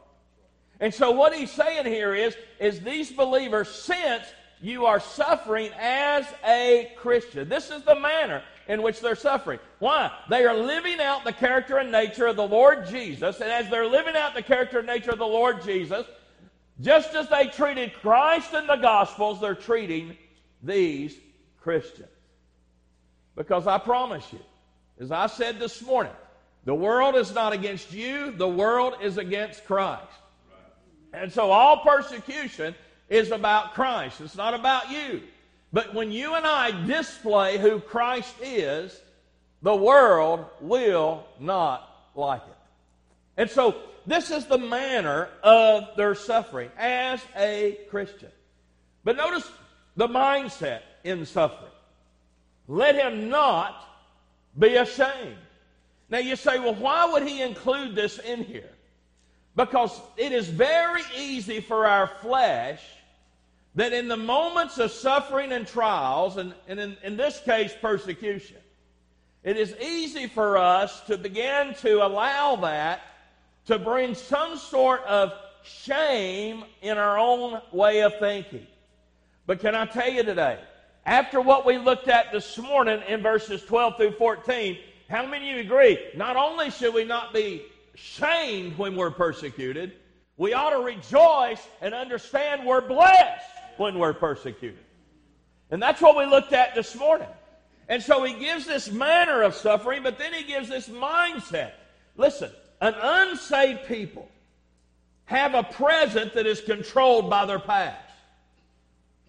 And 0.81 0.93
so 0.93 1.11
what 1.11 1.33
he's 1.33 1.49
saying 1.49 1.85
here 1.85 2.13
is, 2.13 2.35
is 2.59 2.81
these 2.81 3.09
believers, 3.09 3.69
since 3.69 4.25
you 4.61 4.85
are 4.85 4.99
suffering 4.99 5.71
as 5.79 6.25
a 6.45 6.91
Christian. 6.97 7.47
This 7.47 7.71
is 7.71 7.83
the 7.83 7.95
manner 7.95 8.43
in 8.67 8.81
which 8.81 8.99
they're 8.99 9.15
suffering. 9.15 9.59
Why? 9.79 10.11
They 10.29 10.45
are 10.45 10.57
living 10.57 10.99
out 10.99 11.23
the 11.23 11.31
character 11.31 11.77
and 11.77 11.89
nature 11.89 12.27
of 12.27 12.35
the 12.35 12.47
Lord 12.47 12.85
Jesus, 12.87 13.39
and 13.39 13.49
as 13.49 13.69
they're 13.69 13.87
living 13.87 14.17
out 14.17 14.35
the 14.35 14.43
character 14.43 14.79
and 14.79 14.87
nature 14.87 15.11
of 15.11 15.19
the 15.19 15.25
Lord 15.25 15.63
Jesus, 15.63 16.05
just 16.81 17.15
as 17.15 17.29
they 17.29 17.47
treated 17.47 17.93
Christ 17.93 18.53
in 18.53 18.67
the 18.67 18.75
Gospels, 18.75 19.39
they're 19.39 19.55
treating 19.55 20.17
these 20.61 21.15
Christians. 21.61 22.09
Because 23.37 23.67
I 23.67 23.77
promise 23.77 24.25
you, 24.33 24.39
as 24.99 25.11
I 25.11 25.27
said 25.27 25.59
this 25.59 25.81
morning, 25.81 26.13
the 26.65 26.75
world 26.75 27.15
is 27.15 27.33
not 27.33 27.53
against 27.53 27.91
you, 27.91 28.31
the 28.31 28.47
world 28.47 28.95
is 29.01 29.17
against 29.17 29.65
Christ. 29.65 30.07
And 31.13 31.31
so 31.31 31.51
all 31.51 31.83
persecution 31.83 32.73
is 33.09 33.31
about 33.31 33.73
Christ. 33.73 34.21
It's 34.21 34.35
not 34.35 34.53
about 34.53 34.89
you. 34.89 35.21
But 35.71 35.93
when 35.93 36.11
you 36.11 36.35
and 36.35 36.45
I 36.45 36.85
display 36.85 37.57
who 37.57 37.79
Christ 37.79 38.35
is, 38.41 38.99
the 39.61 39.75
world 39.75 40.45
will 40.61 41.25
not 41.39 41.89
like 42.15 42.41
it. 42.41 42.57
And 43.37 43.49
so 43.49 43.75
this 44.05 44.31
is 44.31 44.45
the 44.45 44.57
manner 44.57 45.29
of 45.41 45.95
their 45.95 46.15
suffering 46.15 46.69
as 46.77 47.21
a 47.35 47.79
Christian. 47.89 48.29
But 49.03 49.17
notice 49.17 49.49
the 49.95 50.07
mindset 50.07 50.81
in 51.03 51.25
suffering. 51.25 51.71
Let 52.67 52.95
him 52.95 53.29
not 53.29 53.92
be 54.57 54.75
ashamed. 54.75 55.37
Now 56.09 56.19
you 56.19 56.35
say, 56.35 56.59
well, 56.59 56.75
why 56.75 57.11
would 57.11 57.27
he 57.27 57.41
include 57.41 57.95
this 57.95 58.19
in 58.19 58.43
here? 58.43 58.69
Because 59.55 59.99
it 60.17 60.31
is 60.31 60.47
very 60.47 61.01
easy 61.17 61.59
for 61.59 61.85
our 61.85 62.07
flesh 62.21 62.81
that 63.75 63.93
in 63.93 64.07
the 64.07 64.17
moments 64.17 64.77
of 64.77 64.91
suffering 64.91 65.51
and 65.51 65.65
trials, 65.65 66.37
and, 66.37 66.53
and 66.67 66.79
in, 66.79 66.97
in 67.03 67.17
this 67.17 67.39
case, 67.39 67.73
persecution, 67.81 68.57
it 69.43 69.57
is 69.57 69.75
easy 69.81 70.27
for 70.27 70.57
us 70.57 71.01
to 71.01 71.17
begin 71.17 71.73
to 71.75 72.05
allow 72.05 72.55
that 72.57 73.01
to 73.65 73.79
bring 73.79 74.13
some 74.13 74.57
sort 74.57 75.03
of 75.03 75.33
shame 75.63 76.63
in 76.81 76.97
our 76.97 77.17
own 77.17 77.61
way 77.71 78.01
of 78.01 78.17
thinking. 78.19 78.67
But 79.45 79.59
can 79.59 79.75
I 79.75 79.85
tell 79.85 80.09
you 80.09 80.23
today, 80.23 80.59
after 81.05 81.41
what 81.41 81.65
we 81.65 81.77
looked 81.77 82.07
at 82.07 82.31
this 82.31 82.57
morning 82.57 83.01
in 83.07 83.21
verses 83.21 83.61
12 83.63 83.97
through 83.97 84.11
14, 84.13 84.77
how 85.09 85.25
many 85.25 85.49
of 85.51 85.57
you 85.57 85.61
agree? 85.63 85.99
Not 86.15 86.35
only 86.35 86.69
should 86.71 86.93
we 86.93 87.03
not 87.03 87.33
be 87.33 87.63
shamed 87.95 88.77
when 88.77 88.95
we're 88.95 89.11
persecuted, 89.11 89.93
we 90.37 90.53
ought 90.53 90.71
to 90.71 90.79
rejoice 90.79 91.61
and 91.81 91.93
understand 91.93 92.65
we're 92.65 92.81
blessed 92.81 93.45
when 93.77 93.99
we're 93.99 94.13
persecuted. 94.13 94.79
And 95.69 95.81
that's 95.81 96.01
what 96.01 96.15
we 96.15 96.25
looked 96.25 96.53
at 96.53 96.73
this 96.73 96.95
morning. 96.95 97.27
And 97.89 98.01
so 98.01 98.23
he 98.23 98.33
gives 98.33 98.65
this 98.65 98.91
manner 98.91 99.41
of 99.41 99.55
suffering, 99.55 100.03
but 100.03 100.17
then 100.17 100.33
he 100.33 100.43
gives 100.43 100.69
this 100.69 100.87
mindset. 100.87 101.71
Listen, 102.15 102.51
an 102.79 102.95
unsaved 103.01 103.85
people 103.87 104.29
have 105.25 105.53
a 105.53 105.63
present 105.63 106.33
that 106.33 106.45
is 106.45 106.61
controlled 106.61 107.29
by 107.29 107.45
their 107.45 107.59
past. 107.59 107.99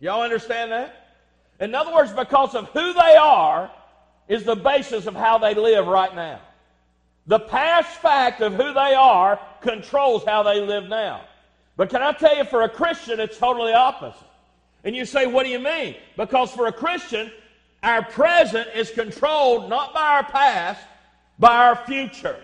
Y'all 0.01 0.23
understand 0.23 0.73
that? 0.73 1.04
In 1.61 1.75
other 1.75 1.93
words, 1.93 2.13
because 2.13 2.55
of 2.55 2.69
who 2.71 2.93
they 2.93 3.17
are 3.17 3.71
is 4.29 4.45
the 4.45 4.57
basis 4.57 5.07
of 5.07 5.15
how 5.15 5.39
they 5.39 5.55
live 5.55 5.87
right 5.87 6.15
now. 6.15 6.41
The 7.27 7.41
past 7.41 7.97
fact 7.99 8.41
of 8.41 8.55
who 8.55 8.75
they 8.75 8.95
are 8.95 9.41
controls 9.61 10.25
how 10.25 10.43
they 10.43 10.61
live 10.61 10.89
now. 10.89 11.23
But 11.77 11.91
can 11.91 12.03
I 12.03 12.13
tell 12.13 12.37
you, 12.37 12.45
for 12.45 12.63
a 12.63 12.69
Christian, 12.69 13.19
it's 13.19 13.39
totally 13.39 13.73
opposite. 13.73 14.21
And 14.85 14.95
you 14.95 15.05
say, 15.05 15.27
what 15.27 15.45
do 15.45 15.51
you 15.51 15.59
mean? 15.59 15.97
Because 16.17 16.51
for 16.53 16.67
a 16.67 16.73
Christian, 16.73 17.33
our 17.83 18.03
present 18.03 18.69
is 18.75 18.91
controlled 18.91 19.69
not 19.69 19.95
by 19.95 20.17
our 20.17 20.25
past, 20.25 20.81
by 21.39 21.57
our 21.57 21.77
future. 21.87 22.37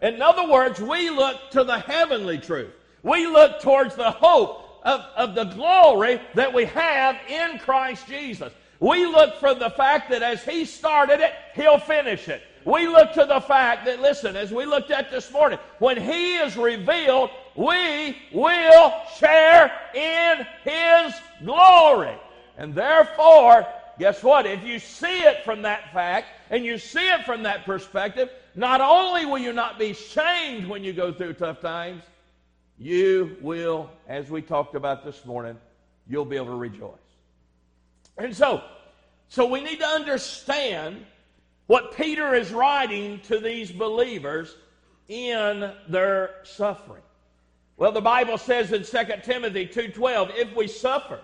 In 0.00 0.22
other 0.22 0.48
words, 0.50 0.80
we 0.80 1.10
look 1.10 1.50
to 1.50 1.64
the 1.64 1.78
heavenly 1.78 2.38
truth. 2.38 2.72
We 3.02 3.26
look 3.26 3.60
towards 3.60 3.94
the 3.94 4.10
hope 4.10 4.61
of, 4.82 5.00
of 5.16 5.34
the 5.34 5.44
glory 5.44 6.20
that 6.34 6.52
we 6.52 6.64
have 6.66 7.16
in 7.28 7.58
Christ 7.58 8.06
Jesus. 8.06 8.52
We 8.80 9.06
look 9.06 9.36
for 9.36 9.54
the 9.54 9.70
fact 9.70 10.10
that 10.10 10.22
as 10.22 10.44
He 10.44 10.64
started 10.64 11.20
it, 11.20 11.32
He'll 11.54 11.78
finish 11.78 12.28
it. 12.28 12.42
We 12.64 12.86
look 12.86 13.12
to 13.14 13.24
the 13.24 13.40
fact 13.40 13.86
that, 13.86 14.00
listen, 14.00 14.36
as 14.36 14.52
we 14.52 14.66
looked 14.66 14.90
at 14.90 15.10
this 15.10 15.30
morning, 15.32 15.58
when 15.78 16.00
He 16.00 16.36
is 16.36 16.56
revealed, 16.56 17.30
we 17.56 18.16
will 18.32 18.92
share 19.18 19.72
in 19.94 20.46
His 20.64 21.14
glory. 21.44 22.16
And 22.56 22.74
therefore, 22.74 23.66
guess 23.98 24.22
what? 24.22 24.46
If 24.46 24.64
you 24.64 24.78
see 24.78 25.20
it 25.20 25.44
from 25.44 25.62
that 25.62 25.92
fact 25.92 26.26
and 26.50 26.64
you 26.64 26.78
see 26.78 27.08
it 27.08 27.24
from 27.24 27.44
that 27.44 27.64
perspective, 27.64 28.30
not 28.54 28.80
only 28.80 29.26
will 29.26 29.38
you 29.38 29.52
not 29.52 29.78
be 29.78 29.92
shamed 29.92 30.66
when 30.66 30.84
you 30.84 30.92
go 30.92 31.12
through 31.12 31.34
tough 31.34 31.60
times, 31.60 32.02
you 32.82 33.36
will, 33.40 33.88
as 34.08 34.28
we 34.28 34.42
talked 34.42 34.74
about 34.74 35.04
this 35.04 35.24
morning, 35.24 35.56
you'll 36.08 36.24
be 36.24 36.34
able 36.34 36.46
to 36.46 36.56
rejoice. 36.56 36.90
And 38.18 38.34
so, 38.34 38.62
so 39.28 39.46
we 39.46 39.60
need 39.60 39.78
to 39.78 39.86
understand 39.86 41.06
what 41.68 41.96
Peter 41.96 42.34
is 42.34 42.52
writing 42.52 43.20
to 43.20 43.38
these 43.38 43.70
believers 43.70 44.56
in 45.08 45.70
their 45.88 46.34
suffering. 46.42 47.02
Well, 47.76 47.92
the 47.92 48.00
Bible 48.00 48.36
says 48.36 48.72
in 48.72 48.82
2 48.82 49.22
Timothy 49.22 49.66
2:12, 49.66 50.32
if 50.34 50.54
we 50.56 50.66
suffer, 50.66 51.20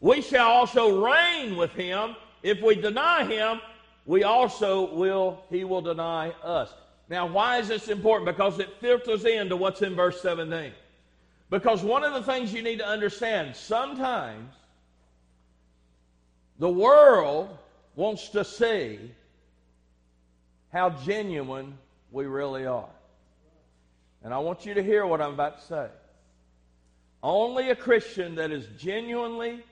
we 0.00 0.22
shall 0.22 0.48
also 0.48 1.04
reign 1.04 1.56
with 1.56 1.72
him. 1.72 2.14
If 2.44 2.62
we 2.62 2.76
deny 2.76 3.24
him, 3.24 3.60
we 4.06 4.22
also 4.22 4.94
will 4.94 5.42
he 5.50 5.64
will 5.64 5.82
deny 5.82 6.30
us. 6.44 6.72
Now, 7.08 7.26
why 7.26 7.58
is 7.58 7.68
this 7.68 7.88
important? 7.88 8.26
Because 8.26 8.60
it 8.60 8.70
filters 8.80 9.24
into 9.24 9.56
what's 9.56 9.82
in 9.82 9.96
verse 9.96 10.22
17. 10.22 10.72
Because 11.52 11.82
one 11.82 12.02
of 12.02 12.14
the 12.14 12.22
things 12.22 12.50
you 12.50 12.62
need 12.62 12.78
to 12.78 12.86
understand, 12.86 13.54
sometimes 13.54 14.54
the 16.58 16.70
world 16.70 17.50
wants 17.94 18.30
to 18.30 18.42
see 18.42 18.98
how 20.72 20.88
genuine 20.88 21.76
we 22.10 22.24
really 22.24 22.64
are. 22.64 22.88
And 24.24 24.32
I 24.32 24.38
want 24.38 24.64
you 24.64 24.72
to 24.72 24.82
hear 24.82 25.04
what 25.04 25.20
I'm 25.20 25.34
about 25.34 25.60
to 25.60 25.66
say. 25.66 25.88
Only 27.22 27.68
a 27.68 27.76
Christian 27.76 28.36
that 28.36 28.50
is 28.50 28.66
genuinely 28.78 29.62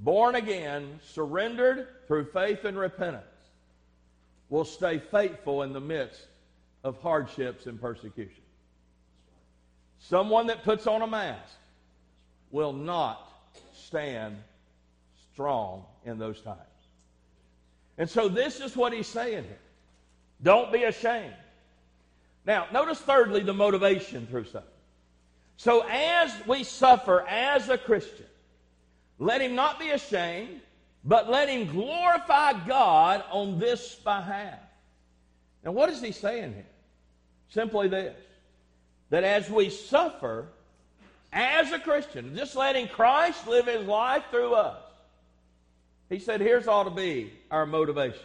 born 0.00 0.34
again, 0.34 1.00
surrendered 1.02 1.88
through 2.08 2.26
faith 2.26 2.66
and 2.66 2.76
repentance, 2.76 3.24
will 4.50 4.66
stay 4.66 4.98
faithful 4.98 5.62
in 5.62 5.72
the 5.72 5.80
midst 5.80 6.26
of 6.84 7.00
hardships 7.00 7.64
and 7.64 7.80
persecution. 7.80 8.41
Someone 10.08 10.48
that 10.48 10.64
puts 10.64 10.86
on 10.86 11.02
a 11.02 11.06
mask 11.06 11.54
will 12.50 12.72
not 12.72 13.32
stand 13.72 14.36
strong 15.32 15.84
in 16.04 16.18
those 16.18 16.40
times. 16.40 16.58
And 17.98 18.10
so 18.10 18.28
this 18.28 18.60
is 18.60 18.76
what 18.76 18.92
he's 18.92 19.06
saying 19.06 19.44
here. 19.44 19.58
Don't 20.42 20.72
be 20.72 20.84
ashamed. 20.84 21.34
Now, 22.44 22.66
notice 22.72 22.98
thirdly 22.98 23.42
the 23.42 23.54
motivation 23.54 24.26
through 24.26 24.44
suffering. 24.44 24.64
So 25.56 25.86
as 25.88 26.32
we 26.46 26.64
suffer 26.64 27.24
as 27.28 27.68
a 27.68 27.78
Christian, 27.78 28.26
let 29.20 29.40
him 29.40 29.54
not 29.54 29.78
be 29.78 29.90
ashamed, 29.90 30.60
but 31.04 31.30
let 31.30 31.48
him 31.48 31.70
glorify 31.70 32.54
God 32.66 33.22
on 33.30 33.60
this 33.60 33.94
behalf. 33.94 34.58
Now, 35.64 35.70
what 35.70 35.90
is 35.90 36.02
he 36.02 36.10
saying 36.10 36.54
here? 36.54 36.66
Simply 37.50 37.86
this 37.86 38.16
that 39.12 39.24
as 39.24 39.50
we 39.50 39.68
suffer 39.68 40.46
as 41.34 41.70
a 41.70 41.78
Christian, 41.78 42.34
just 42.34 42.56
letting 42.56 42.88
Christ 42.88 43.46
live 43.46 43.66
his 43.66 43.86
life 43.86 44.24
through 44.30 44.54
us, 44.54 44.82
he 46.08 46.18
said, 46.18 46.40
here's 46.40 46.66
ought 46.66 46.84
to 46.84 46.90
be 46.90 47.30
our 47.50 47.66
motivation. 47.66 48.24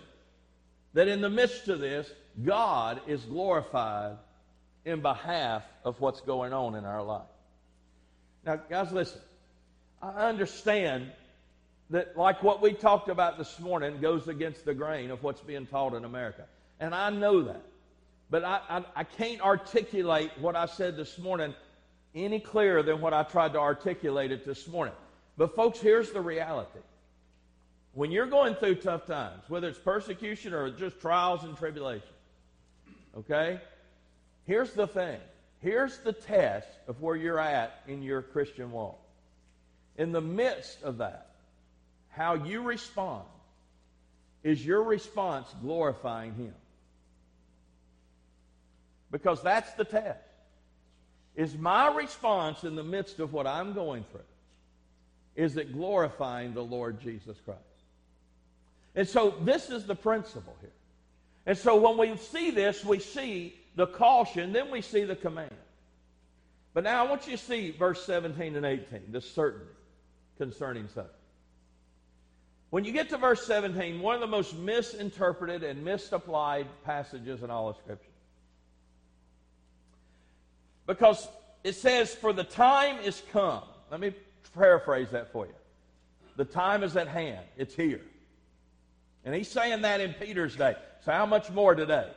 That 0.94 1.10
in 1.10 1.20
the 1.20 1.30
midst 1.30 1.68
of 1.68 1.82
this, 1.82 2.10
God 2.42 3.02
is 3.06 3.22
glorified 3.24 4.16
in 4.86 5.02
behalf 5.02 5.64
of 5.84 6.00
what's 6.00 6.22
going 6.22 6.54
on 6.54 6.74
in 6.74 6.86
our 6.86 7.04
life. 7.04 7.28
Now, 8.46 8.56
guys, 8.56 8.90
listen. 8.94 9.20
I 10.02 10.30
understand 10.30 11.12
that, 11.90 12.18
like 12.18 12.44
what 12.44 12.62
we 12.62 12.72
talked 12.72 13.10
about 13.10 13.38
this 13.38 13.60
morning, 13.60 14.00
goes 14.00 14.30
against 14.30 14.64
the 14.64 14.74
grain 14.74 15.12
of 15.12 15.22
what's 15.22 15.42
being 15.42 15.66
taught 15.66 15.96
in 15.96 16.06
America. 16.06 16.46
And 16.80 16.96
I 16.96 17.10
know 17.10 17.44
that. 17.44 17.62
But 18.30 18.44
I, 18.44 18.60
I, 18.70 18.84
I, 18.98 19.04
can't 19.04 19.42
articulate 19.42 20.32
what 20.40 20.56
I 20.56 20.66
said 20.66 20.98
this 20.98 21.18
morning 21.18 21.54
any 22.14 22.40
clearer 22.40 22.84
than 22.84 23.00
what 23.00 23.14
I 23.14 23.24
tried 23.24 23.54
to 23.54 23.60
articulate 23.60 24.32
it 24.32 24.46
this 24.46 24.68
morning. 24.68 24.94
But, 25.38 25.56
folks, 25.56 25.80
here's 25.80 26.12
the 26.12 26.22
reality. 26.22 26.80
When 27.94 28.12
you're 28.12 28.28
going 28.28 28.56
through 28.56 28.76
tough 28.76 29.08
times, 29.08 29.44
whether 29.48 29.68
it's 29.68 29.80
persecution 29.80 30.54
or 30.54 30.70
just 30.72 31.00
trials 31.00 31.44
and 31.44 31.58
tribulation, 31.58 32.08
okay, 33.18 33.60
here's 34.46 34.72
the 34.74 34.88
thing. 34.88 35.20
Here's 35.60 35.98
the 36.00 36.14
test 36.14 36.68
of 36.88 37.02
where 37.02 37.16
you're 37.16 37.40
at 37.40 37.82
in 37.88 38.04
your 38.04 38.22
Christian 38.22 38.72
walk. 38.72 39.00
In 39.98 40.12
the 40.12 40.22
midst 40.22 40.84
of 40.84 41.00
that, 41.00 41.32
how 42.10 42.36
you 42.36 42.62
respond 42.62 43.26
is 44.44 44.64
your 44.64 44.84
response 44.84 45.48
glorifying 45.62 46.36
Him. 46.36 46.54
Because 49.12 49.42
that's 49.42 49.72
the 49.74 49.86
test. 49.86 50.20
Is 51.36 51.56
my 51.56 51.94
response 51.96 52.64
in 52.64 52.76
the 52.76 52.84
midst 52.84 53.20
of 53.20 53.32
what 53.32 53.46
I'm 53.46 53.74
going 53.74 54.04
through, 54.12 54.22
is 55.36 55.56
it 55.56 55.72
glorifying 55.72 56.54
the 56.54 56.64
Lord 56.64 57.00
Jesus 57.00 57.38
Christ? 57.46 57.62
And 58.96 59.08
so 59.08 59.36
this 59.42 59.70
is 59.70 59.86
the 59.86 59.96
principle 59.96 60.56
here. 60.60 60.72
And 61.46 61.58
so 61.58 61.76
when 61.76 61.98
we 61.98 62.18
see 62.18 62.50
this, 62.50 62.84
we 62.84 63.00
see 63.00 63.56
the 63.76 63.86
caution, 63.86 64.52
then 64.52 64.72
we 64.72 64.82
see 64.82 65.04
the 65.04 65.16
command. 65.16 65.54
But 66.74 66.84
now 66.84 67.06
I 67.06 67.10
want 67.10 67.28
you 67.28 67.38
to 67.38 67.44
see 67.44 67.72
verse 67.72 68.04
17 68.06 68.56
and 68.56 68.66
18, 68.66 69.12
the 69.12 69.22
certainty 69.22 69.72
concerning 70.38 70.88
suffering. 70.88 71.12
When 72.70 72.84
you 72.84 72.92
get 72.92 73.10
to 73.10 73.18
verse 73.18 73.46
17, 73.46 74.02
one 74.02 74.16
of 74.16 74.22
the 74.22 74.28
most 74.28 74.58
misinterpreted 74.58 75.64
and 75.64 75.86
misapplied 75.86 76.68
passages 76.84 77.44
in 77.44 77.50
all 77.50 77.70
of 77.70 77.78
Scripture. 77.78 78.07
Because 80.88 81.28
it 81.64 81.76
says, 81.76 82.16
For 82.16 82.34
the 82.34 82.44
time 82.44 83.00
is 83.02 83.22
come. 83.32 83.64
Let 83.92 84.00
me 84.00 84.14
paraphrase 84.56 85.10
that 85.12 85.32
for 85.32 85.46
you. 85.46 85.54
The 86.38 86.46
time 86.46 86.84
is 86.84 86.96
at 86.96 87.08
hand, 87.08 87.46
it's 87.58 87.76
here. 87.76 88.02
And 89.26 89.36
he's 89.36 89.50
saying 89.50 89.82
that 89.82 90.02
in 90.02 90.14
Peter's 90.14 90.56
day. 90.56 90.76
So, 91.04 91.12
how 91.12 91.26
much 91.26 91.52
more 91.52 91.76
today? 91.76 92.10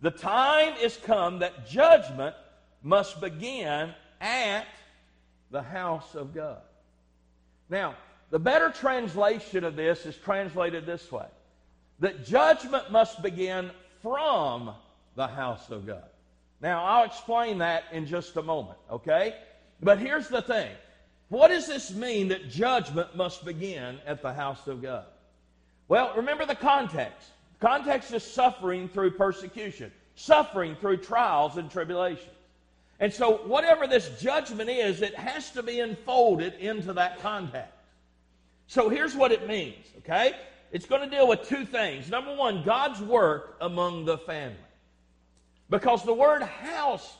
The 0.00 0.10
time 0.10 0.74
is 0.80 0.98
come 1.04 1.40
that 1.40 1.68
judgment 1.68 2.34
must 2.82 3.20
begin 3.20 3.94
at 4.20 4.66
the 5.50 5.62
house 5.62 6.14
of 6.14 6.34
God. 6.34 6.60
Now, 7.68 7.94
the 8.30 8.38
better 8.38 8.70
translation 8.70 9.64
of 9.64 9.76
this 9.76 10.06
is 10.06 10.16
translated 10.16 10.86
this 10.86 11.10
way 11.10 11.26
that 12.00 12.24
judgment 12.24 12.90
must 12.92 13.22
begin 13.22 13.70
from 14.02 14.72
the 15.16 15.26
house 15.26 15.70
of 15.70 15.86
God. 15.86 16.04
Now, 16.60 16.84
I'll 16.84 17.04
explain 17.04 17.58
that 17.58 17.84
in 17.92 18.06
just 18.06 18.36
a 18.36 18.42
moment, 18.42 18.78
okay? 18.90 19.34
But 19.80 19.98
here's 19.98 20.28
the 20.28 20.42
thing 20.42 20.70
what 21.28 21.48
does 21.48 21.66
this 21.66 21.92
mean 21.92 22.28
that 22.28 22.48
judgment 22.48 23.14
must 23.14 23.44
begin 23.44 23.98
at 24.06 24.22
the 24.22 24.32
house 24.32 24.66
of 24.66 24.82
God? 24.82 25.04
Well, 25.88 26.12
remember 26.16 26.46
the 26.46 26.54
context. 26.54 27.28
Context 27.60 28.12
is 28.12 28.22
suffering 28.22 28.88
through 28.88 29.12
persecution, 29.12 29.92
suffering 30.14 30.76
through 30.76 30.98
trials 30.98 31.56
and 31.56 31.70
tribulations. 31.70 32.30
And 33.00 33.12
so, 33.12 33.38
whatever 33.46 33.86
this 33.86 34.08
judgment 34.20 34.68
is, 34.70 35.02
it 35.02 35.14
has 35.14 35.50
to 35.52 35.62
be 35.62 35.80
enfolded 35.80 36.54
into 36.54 36.92
that 36.94 37.20
context. 37.20 37.72
So, 38.66 38.88
here's 38.88 39.14
what 39.14 39.30
it 39.30 39.46
means, 39.46 39.86
okay? 39.98 40.34
It's 40.72 40.86
going 40.86 41.08
to 41.08 41.14
deal 41.14 41.28
with 41.28 41.48
two 41.48 41.64
things. 41.64 42.10
Number 42.10 42.34
one, 42.34 42.64
God's 42.64 43.00
work 43.00 43.56
among 43.60 44.04
the 44.04 44.18
family. 44.18 44.56
Because 45.70 46.04
the 46.04 46.14
word 46.14 46.42
house 46.42 47.16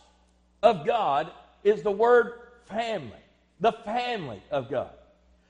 of 0.62 0.86
God 0.86 1.30
is 1.64 1.82
the 1.82 1.90
word 1.90 2.32
family, 2.66 3.10
the 3.60 3.72
family 3.72 4.42
of 4.50 4.70
God. 4.70 4.90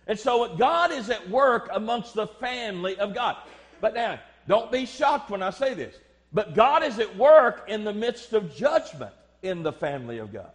And 0.06 0.18
so 0.18 0.56
God 0.56 0.90
is 0.90 1.10
at 1.10 1.28
work 1.28 1.68
amongst 1.72 2.14
the 2.14 2.26
family 2.26 2.96
of 2.98 3.14
God. 3.14 3.36
But 3.80 3.94
now, 3.94 4.18
don't 4.48 4.72
be 4.72 4.86
shocked 4.86 5.30
when 5.30 5.42
I 5.42 5.50
say 5.50 5.74
this. 5.74 5.94
But 6.32 6.54
God 6.54 6.82
is 6.82 6.98
at 6.98 7.16
work 7.16 7.64
in 7.68 7.84
the 7.84 7.92
midst 7.92 8.32
of 8.32 8.54
judgment 8.54 9.12
in 9.42 9.62
the 9.62 9.72
family 9.72 10.18
of 10.18 10.32
God. 10.32 10.50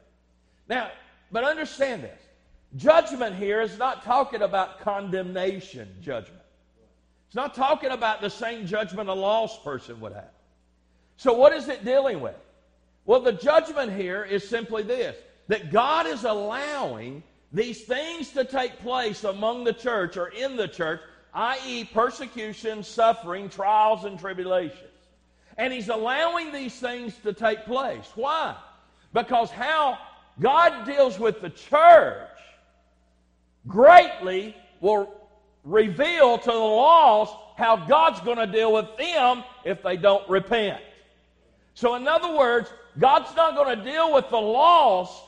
Now, 0.68 0.90
but 1.32 1.44
understand 1.44 2.04
this. 2.04 2.20
Judgment 2.76 3.36
here 3.36 3.62
is 3.62 3.78
not 3.78 4.04
talking 4.04 4.42
about 4.42 4.80
condemnation 4.80 5.88
judgment. 6.02 6.42
It's 7.28 7.36
not 7.36 7.54
talking 7.54 7.92
about 7.92 8.22
the 8.22 8.30
same 8.30 8.66
judgment 8.66 9.10
a 9.10 9.14
lost 9.14 9.64
person 9.64 10.00
would 10.00 10.14
have. 10.14 10.32
So, 11.18 11.34
what 11.34 11.54
is 11.54 11.70
it 11.70 11.86
dealing 11.86 12.22
with? 12.22 12.36
Well, 13.06 13.22
the 13.22 13.34
judgment 13.34 13.94
here 13.94 14.24
is 14.24 14.48
simply 14.48 14.84
this 14.84 15.16
that 15.48 15.72
God 15.72 16.08
is 16.08 16.24
allowing 16.24 17.22
these 17.52 17.84
things 17.84 18.32
to 18.32 18.46
take 18.46 18.80
place 18.80 19.24
among 19.24 19.64
the 19.64 19.74
church 19.74 20.18
or 20.18 20.28
in 20.28 20.56
the 20.56 20.68
church, 20.68 21.02
i.e., 21.34 21.86
persecution, 21.86 22.82
suffering, 22.84 23.50
trials, 23.50 24.06
and 24.06 24.20
tribulations. 24.20 24.80
And 25.58 25.72
He's 25.72 25.90
allowing 25.90 26.52
these 26.52 26.74
things 26.80 27.14
to 27.24 27.34
take 27.34 27.66
place. 27.66 28.10
Why? 28.16 28.56
Because 29.14 29.52
how 29.52 30.00
God 30.40 30.86
deals 30.86 31.20
with 31.20 31.42
the 31.42 31.52
church 31.52 32.30
greatly 33.68 34.56
will 34.82 35.14
reveal 35.64 36.38
to 36.38 36.52
the 36.52 36.58
lost 36.58 37.36
how 37.56 37.76
God's 37.78 38.20
going 38.22 38.38
to 38.38 38.48
deal 38.48 38.74
with 38.74 38.98
them 38.98 39.44
if 39.64 39.84
they 39.84 39.96
don't 39.96 40.28
repent. 40.28 40.82
So, 41.74 41.96
in 41.96 42.08
other 42.08 42.36
words, 42.38 42.70
God's 43.00 43.36
not 43.36 43.56
going 43.56 43.78
to 43.78 43.84
deal 43.84 44.14
with 44.14 44.30
the 44.30 44.38
lost 44.38 45.24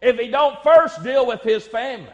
if 0.00 0.18
He 0.18 0.28
don't 0.28 0.62
first 0.62 1.02
deal 1.02 1.26
with 1.26 1.42
His 1.42 1.66
family. 1.66 2.08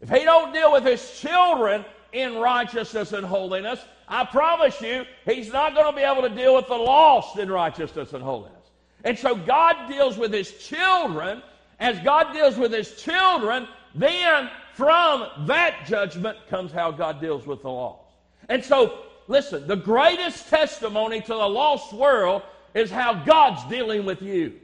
If 0.00 0.08
He 0.10 0.24
don't 0.24 0.52
deal 0.52 0.72
with 0.72 0.84
His 0.84 1.18
children 1.18 1.84
in 2.12 2.36
righteousness 2.36 3.12
and 3.12 3.24
holiness, 3.24 3.80
I 4.08 4.24
promise 4.24 4.80
you, 4.80 5.04
He's 5.24 5.52
not 5.52 5.74
going 5.74 5.86
to 5.86 5.96
be 5.96 6.02
able 6.02 6.22
to 6.22 6.34
deal 6.34 6.54
with 6.54 6.66
the 6.66 6.76
lost 6.76 7.38
in 7.38 7.50
righteousness 7.50 8.12
and 8.12 8.22
holiness. 8.22 8.70
And 9.04 9.18
so 9.18 9.34
God 9.34 9.88
deals 9.88 10.18
with 10.18 10.32
His 10.32 10.52
children. 10.58 11.42
As 11.78 11.98
God 12.00 12.34
deals 12.34 12.56
with 12.56 12.72
His 12.72 13.00
children, 13.02 13.66
then 13.94 14.50
from 14.74 15.26
that 15.46 15.86
judgment 15.86 16.36
comes 16.48 16.72
how 16.72 16.90
God 16.90 17.20
deals 17.20 17.46
with 17.46 17.62
the 17.62 17.70
lost. 17.70 18.02
And 18.50 18.62
so, 18.62 19.04
listen, 19.28 19.66
the 19.66 19.76
greatest 19.76 20.48
testimony 20.48 21.20
to 21.22 21.28
the 21.28 21.48
lost 21.48 21.92
world 21.92 22.42
is 22.74 22.90
how 22.90 23.24
God's 23.24 23.64
dealing 23.68 24.04
with 24.04 24.22
you. 24.22 24.54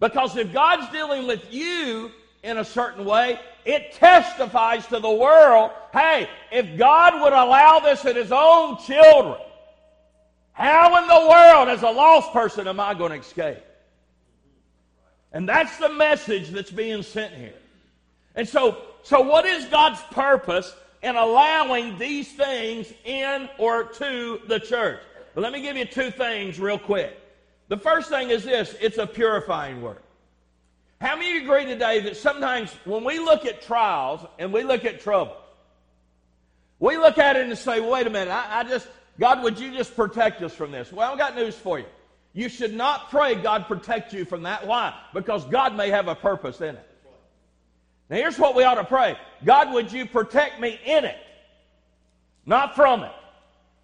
Because 0.00 0.36
if 0.36 0.52
God's 0.52 0.90
dealing 0.92 1.26
with 1.26 1.52
you 1.52 2.10
in 2.42 2.58
a 2.58 2.64
certain 2.64 3.04
way, 3.04 3.40
it 3.64 3.92
testifies 3.92 4.86
to 4.88 5.00
the 5.00 5.10
world 5.10 5.70
hey, 5.92 6.28
if 6.52 6.78
God 6.78 7.22
would 7.22 7.32
allow 7.32 7.80
this 7.80 8.04
in 8.04 8.14
His 8.14 8.30
own 8.30 8.78
children, 8.78 9.36
how 10.52 11.00
in 11.00 11.08
the 11.08 11.28
world, 11.30 11.68
as 11.68 11.82
a 11.82 11.90
lost 11.90 12.32
person, 12.32 12.66
am 12.68 12.80
I 12.80 12.94
going 12.94 13.12
to 13.12 13.18
escape? 13.18 13.62
And 15.32 15.48
that's 15.48 15.76
the 15.78 15.88
message 15.88 16.50
that's 16.50 16.70
being 16.70 17.02
sent 17.02 17.34
here. 17.34 17.54
And 18.34 18.48
so, 18.48 18.82
so 19.02 19.20
what 19.20 19.44
is 19.44 19.64
God's 19.66 20.00
purpose 20.10 20.74
in 21.02 21.16
allowing 21.16 21.98
these 21.98 22.32
things 22.32 22.92
in 23.04 23.48
or 23.58 23.84
to 23.84 24.40
the 24.48 24.58
church? 24.58 25.00
But 25.38 25.42
let 25.42 25.52
me 25.52 25.60
give 25.60 25.76
you 25.76 25.84
two 25.84 26.10
things 26.10 26.58
real 26.58 26.80
quick. 26.80 27.16
The 27.68 27.76
first 27.76 28.08
thing 28.08 28.30
is 28.30 28.42
this 28.42 28.74
it's 28.80 28.98
a 28.98 29.06
purifying 29.06 29.80
work. 29.80 30.02
How 31.00 31.14
many 31.14 31.30
of 31.30 31.36
you 31.36 31.42
agree 31.44 31.64
today 31.64 32.00
that 32.00 32.16
sometimes 32.16 32.72
when 32.84 33.04
we 33.04 33.20
look 33.20 33.46
at 33.46 33.62
trials 33.62 34.26
and 34.40 34.52
we 34.52 34.64
look 34.64 34.84
at 34.84 35.00
trouble, 35.00 35.36
we 36.80 36.96
look 36.96 37.18
at 37.18 37.36
it 37.36 37.46
and 37.46 37.56
say, 37.56 37.78
wait 37.78 38.08
a 38.08 38.10
minute, 38.10 38.32
I, 38.32 38.58
I 38.58 38.64
just, 38.64 38.88
God, 39.20 39.44
would 39.44 39.60
you 39.60 39.70
just 39.70 39.94
protect 39.94 40.42
us 40.42 40.52
from 40.52 40.72
this? 40.72 40.90
Well, 40.90 41.08
I've 41.08 41.18
got 41.18 41.36
news 41.36 41.54
for 41.54 41.78
you. 41.78 41.86
You 42.32 42.48
should 42.48 42.74
not 42.74 43.08
pray 43.08 43.36
God 43.36 43.68
protect 43.68 44.12
you 44.12 44.24
from 44.24 44.42
that. 44.42 44.66
Why? 44.66 44.92
Because 45.14 45.44
God 45.44 45.76
may 45.76 45.90
have 45.90 46.08
a 46.08 46.16
purpose 46.16 46.60
in 46.60 46.74
it. 46.74 46.88
Now, 48.10 48.16
here's 48.16 48.40
what 48.40 48.56
we 48.56 48.64
ought 48.64 48.74
to 48.74 48.82
pray 48.82 49.16
God, 49.44 49.72
would 49.72 49.92
you 49.92 50.04
protect 50.04 50.58
me 50.60 50.80
in 50.84 51.04
it, 51.04 51.18
not 52.44 52.74
from 52.74 53.04
it? 53.04 53.12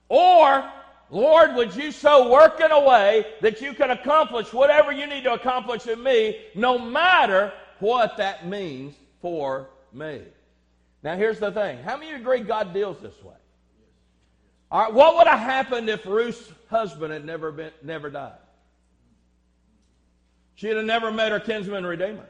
Or 0.09 0.69
Lord, 1.15 1.55
would 1.55 1.77
you 1.77 1.93
so 1.93 2.29
work 2.29 2.61
in 2.61 2.73
a 2.73 2.81
way 2.81 3.25
that 3.41 3.61
you 3.61 3.73
can 3.73 3.93
accomplish 3.93 4.53
whatever 4.53 4.91
you 4.91 5.07
need 5.07 5.23
to 5.23 5.35
accomplish 5.35 5.87
in 5.87 6.03
me, 6.03 6.41
no 6.57 6.77
matter 6.77 7.53
what 7.79 8.17
that 8.17 8.49
means 8.49 8.97
for 9.23 9.69
me? 9.93 10.23
Now, 11.05 11.17
here's 11.17 11.39
the 11.39 11.53
thing. 11.53 11.79
How 11.85 11.97
many 11.97 12.15
agree 12.15 12.41
God 12.41 12.75
deals 12.75 12.99
this 12.99 13.23
way? 13.23 13.37
All 14.73 14.83
right, 14.83 14.93
what 14.93 15.17
would 15.17 15.29
have 15.29 15.39
happened 15.39 15.89
if 15.89 16.05
Ruth's 16.05 16.51
husband 16.69 17.13
had 17.13 17.25
never, 17.25 17.53
been, 17.53 17.71
never 17.81 18.11
died? 18.11 18.33
She'd 20.57 20.75
have 20.75 20.85
never 20.85 21.13
met 21.13 21.31
her 21.31 21.39
kinsman 21.39 21.87
redeemer. 21.87 22.27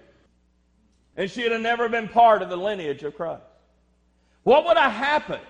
And 1.16 1.30
she'd 1.30 1.52
have 1.52 1.62
never 1.62 1.88
been 1.88 2.06
part 2.06 2.42
of 2.42 2.50
the 2.50 2.56
lineage 2.58 3.02
of 3.02 3.16
Christ. 3.16 3.44
What 4.42 4.66
would 4.66 4.76
have 4.76 4.92
happened 4.92 5.40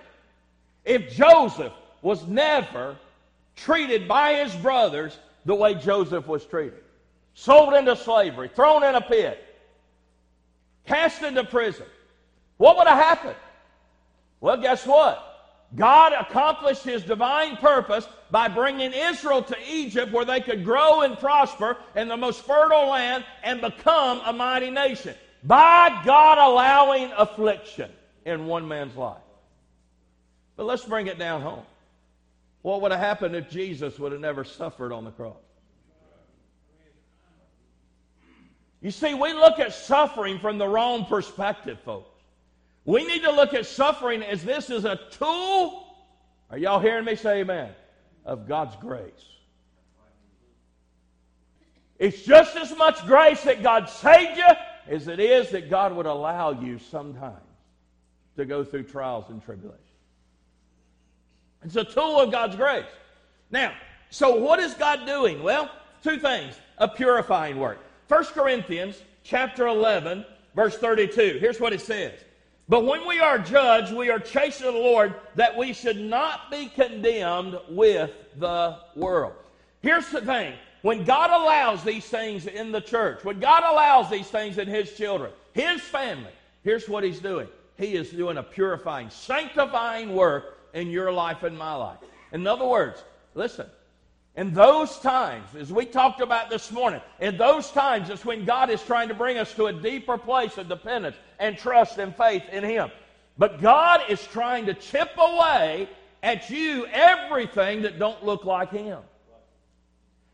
if 0.85 1.13
Joseph 1.13 1.73
was 2.01 2.25
never 2.27 2.95
treated 3.55 4.07
by 4.07 4.35
his 4.35 4.55
brothers 4.55 5.17
the 5.45 5.55
way 5.55 5.75
Joseph 5.75 6.27
was 6.27 6.45
treated. 6.45 6.83
Sold 7.33 7.73
into 7.73 7.95
slavery, 7.95 8.49
thrown 8.53 8.83
in 8.83 8.95
a 8.95 9.01
pit, 9.01 9.43
cast 10.85 11.21
into 11.21 11.43
prison. 11.43 11.85
What 12.57 12.77
would 12.77 12.87
have 12.87 12.97
happened? 12.97 13.35
Well, 14.39 14.57
guess 14.57 14.85
what? 14.85 15.35
God 15.75 16.13
accomplished 16.13 16.83
his 16.83 17.03
divine 17.03 17.57
purpose 17.57 18.07
by 18.31 18.47
bringing 18.47 18.93
Israel 18.93 19.41
to 19.43 19.55
Egypt 19.69 20.11
where 20.11 20.25
they 20.25 20.39
could 20.39 20.63
grow 20.63 21.01
and 21.01 21.17
prosper 21.17 21.77
in 21.95 22.07
the 22.07 22.15
most 22.15 22.41
fertile 22.41 22.89
land 22.89 23.25
and 23.43 23.59
become 23.59 24.21
a 24.25 24.31
mighty 24.31 24.69
nation. 24.69 25.15
By 25.43 26.01
God 26.05 26.37
allowing 26.37 27.11
affliction 27.17 27.91
in 28.25 28.45
one 28.45 28.67
man's 28.67 28.95
life. 28.95 29.17
But 30.55 30.65
let's 30.65 30.85
bring 30.85 31.07
it 31.07 31.19
down 31.19 31.41
home. 31.41 31.63
What 32.65 32.81
would 32.81 32.91
have 32.91 32.99
happened 32.99 33.35
if 33.35 33.47
Jesus 33.47 33.99
would 33.99 34.11
have 34.11 34.21
never 34.21 34.43
suffered 34.43 34.91
on 34.91 35.03
the 35.03 35.11
cross? 35.11 35.37
You 38.81 38.89
see, 38.89 39.13
we 39.13 39.33
look 39.33 39.59
at 39.59 39.71
suffering 39.71 40.39
from 40.39 40.57
the 40.57 40.67
wrong 40.67 41.05
perspective, 41.05 41.77
folks. 41.85 42.09
We 42.83 43.05
need 43.05 43.21
to 43.21 43.29
look 43.29 43.53
at 43.53 43.67
suffering 43.67 44.23
as 44.23 44.43
this 44.43 44.71
is 44.71 44.83
a 44.83 44.99
tool. 45.11 45.85
Are 46.49 46.57
y'all 46.57 46.79
hearing 46.79 47.05
me 47.05 47.15
say 47.15 47.41
amen? 47.41 47.69
Of 48.25 48.47
God's 48.47 48.75
grace. 48.77 49.11
It's 51.99 52.23
just 52.23 52.55
as 52.55 52.75
much 52.75 53.05
grace 53.05 53.43
that 53.43 53.61
God 53.61 53.91
saved 53.91 54.37
you 54.39 54.53
as 54.87 55.07
it 55.07 55.19
is 55.19 55.51
that 55.51 55.69
God 55.69 55.95
would 55.95 56.07
allow 56.07 56.59
you 56.59 56.79
sometimes 56.79 57.45
to 58.37 58.45
go 58.45 58.63
through 58.63 58.85
trials 58.85 59.25
and 59.29 59.39
tribulations. 59.45 59.84
It's 61.65 61.75
a 61.75 61.83
tool 61.83 62.19
of 62.19 62.31
God's 62.31 62.55
grace. 62.55 62.85
Now, 63.49 63.73
so 64.11 64.35
what 64.35 64.59
is 64.59 64.75
God 64.75 65.05
doing? 65.07 65.41
Well, 65.41 65.69
two 66.03 66.17
things. 66.17 66.55
A 66.77 66.87
purifying 66.87 67.57
work. 67.57 67.79
1 68.07 68.25
Corinthians 68.25 69.01
chapter 69.23 69.65
11, 69.65 70.25
verse 70.55 70.77
32. 70.77 71.37
Here's 71.39 71.59
what 71.59 71.73
it 71.73 71.81
says. 71.81 72.13
But 72.69 72.85
when 72.85 73.07
we 73.07 73.19
are 73.19 73.39
judged, 73.39 73.93
we 73.93 74.09
are 74.09 74.19
chastened 74.19 74.69
of 74.69 74.75
the 74.75 74.79
Lord 74.79 75.15
that 75.35 75.57
we 75.57 75.73
should 75.73 75.99
not 75.99 76.51
be 76.51 76.67
condemned 76.67 77.57
with 77.69 78.11
the 78.37 78.77
world. 78.95 79.33
Here's 79.81 80.09
the 80.09 80.21
thing. 80.21 80.53
When 80.81 81.03
God 81.03 81.31
allows 81.31 81.83
these 81.83 82.05
things 82.05 82.45
in 82.45 82.71
the 82.71 82.81
church, 82.81 83.23
when 83.23 83.39
God 83.39 83.63
allows 83.63 84.09
these 84.09 84.27
things 84.27 84.59
in 84.59 84.67
His 84.67 84.93
children, 84.93 85.31
His 85.53 85.81
family, 85.81 86.31
here's 86.63 86.87
what 86.87 87.03
He's 87.03 87.19
doing. 87.19 87.47
He 87.77 87.95
is 87.95 88.11
doing 88.11 88.37
a 88.37 88.43
purifying, 88.43 89.09
sanctifying 89.09 90.13
work 90.13 90.54
in 90.75 90.91
your 90.91 91.11
life 91.11 91.41
and 91.41 91.57
my 91.57 91.73
life. 91.73 91.97
In 92.31 92.45
other 92.45 92.67
words, 92.67 93.03
listen, 93.33 93.65
In 94.37 94.53
those 94.53 94.97
times, 94.99 95.47
as 95.57 95.71
we 95.71 95.85
talked 95.85 96.19
about 96.19 96.49
this 96.49 96.69
morning, 96.69 96.99
in 97.21 97.37
those 97.37 97.71
times 97.71 98.09
it's 98.09 98.25
when 98.25 98.43
God 98.43 98.69
is 98.69 98.83
trying 98.83 99.07
to 99.07 99.13
bring 99.13 99.37
us 99.37 99.53
to 99.53 99.67
a 99.67 99.73
deeper 99.73 100.17
place 100.17 100.57
of 100.57 100.67
dependence 100.67 101.15
and 101.39 101.57
trust 101.57 101.97
and 101.99 102.13
faith 102.13 102.43
in 102.51 102.63
Him. 102.63 102.91
But 103.37 103.61
God 103.61 104.01
is 104.09 104.21
trying 104.27 104.65
to 104.65 104.73
chip 104.73 105.11
away 105.17 105.87
at 106.21 106.49
you 106.49 106.85
everything 106.87 107.83
that 107.83 107.97
don't 107.97 108.25
look 108.25 108.43
like 108.43 108.71
Him. 108.71 108.99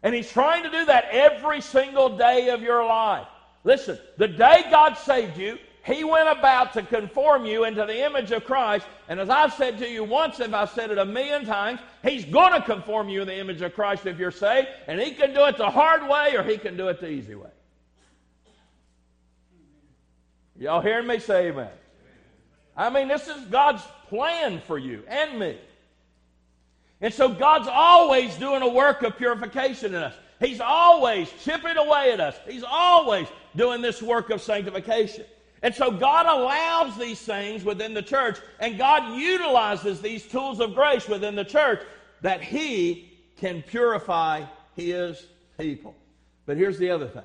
And 0.01 0.15
He's 0.15 0.31
trying 0.31 0.63
to 0.63 0.71
do 0.71 0.85
that 0.85 1.05
every 1.11 1.61
single 1.61 2.17
day 2.17 2.49
of 2.49 2.63
your 2.63 2.83
life. 2.83 3.27
Listen, 3.63 3.99
the 4.17 4.27
day 4.27 4.65
God 4.71 4.95
saved 4.95 5.37
you, 5.37 5.59
he 5.83 6.03
went 6.03 6.29
about 6.29 6.73
to 6.73 6.83
conform 6.83 7.45
you 7.45 7.63
into 7.63 7.85
the 7.85 8.05
image 8.05 8.31
of 8.31 8.45
Christ. 8.45 8.85
And 9.07 9.19
as 9.19 9.29
I've 9.29 9.53
said 9.53 9.79
to 9.79 9.89
you 9.89 10.03
once, 10.03 10.39
and 10.39 10.55
I've 10.55 10.69
said 10.69 10.91
it 10.91 10.99
a 10.99 11.05
million 11.05 11.43
times, 11.43 11.79
He's 12.03 12.23
going 12.23 12.53
to 12.53 12.61
conform 12.61 13.09
you 13.09 13.21
in 13.21 13.27
the 13.27 13.37
image 13.37 13.61
of 13.61 13.73
Christ 13.73 14.05
if 14.05 14.19
you're 14.19 14.31
saved. 14.31 14.67
And 14.87 14.99
He 15.01 15.11
can 15.11 15.33
do 15.33 15.43
it 15.45 15.57
the 15.57 15.69
hard 15.69 16.07
way 16.07 16.35
or 16.35 16.43
He 16.43 16.57
can 16.57 16.77
do 16.77 16.87
it 16.89 17.01
the 17.01 17.09
easy 17.09 17.33
way. 17.33 17.49
Y'all 20.59 20.81
hearing 20.81 21.07
me 21.07 21.17
say 21.17 21.47
amen? 21.47 21.71
I 22.77 22.91
mean, 22.91 23.07
this 23.07 23.27
is 23.27 23.43
God's 23.45 23.81
plan 24.07 24.61
for 24.67 24.77
you 24.77 25.03
and 25.07 25.39
me. 25.39 25.57
And 27.01 27.11
so 27.11 27.29
God's 27.29 27.67
always 27.67 28.35
doing 28.35 28.61
a 28.61 28.69
work 28.69 29.01
of 29.01 29.17
purification 29.17 29.95
in 29.95 30.03
us. 30.03 30.13
He's 30.39 30.61
always 30.61 31.31
chipping 31.43 31.77
away 31.77 32.11
at 32.11 32.19
us. 32.19 32.35
He's 32.47 32.63
always 32.63 33.27
doing 33.55 33.81
this 33.81 33.99
work 33.99 34.29
of 34.29 34.43
sanctification. 34.43 35.25
And 35.63 35.75
so 35.75 35.91
God 35.91 36.25
allows 36.25 36.97
these 36.97 37.19
things 37.19 37.63
within 37.63 37.93
the 37.93 38.01
church, 38.01 38.39
and 38.59 38.77
God 38.77 39.17
utilizes 39.19 40.01
these 40.01 40.25
tools 40.25 40.59
of 40.59 40.73
grace 40.73 41.07
within 41.07 41.35
the 41.35 41.45
church 41.45 41.81
that 42.21 42.41
He 42.41 43.11
can 43.37 43.61
purify 43.61 44.43
His 44.75 45.27
people. 45.59 45.95
But 46.45 46.57
here's 46.57 46.79
the 46.79 46.89
other 46.89 47.07
thing 47.07 47.23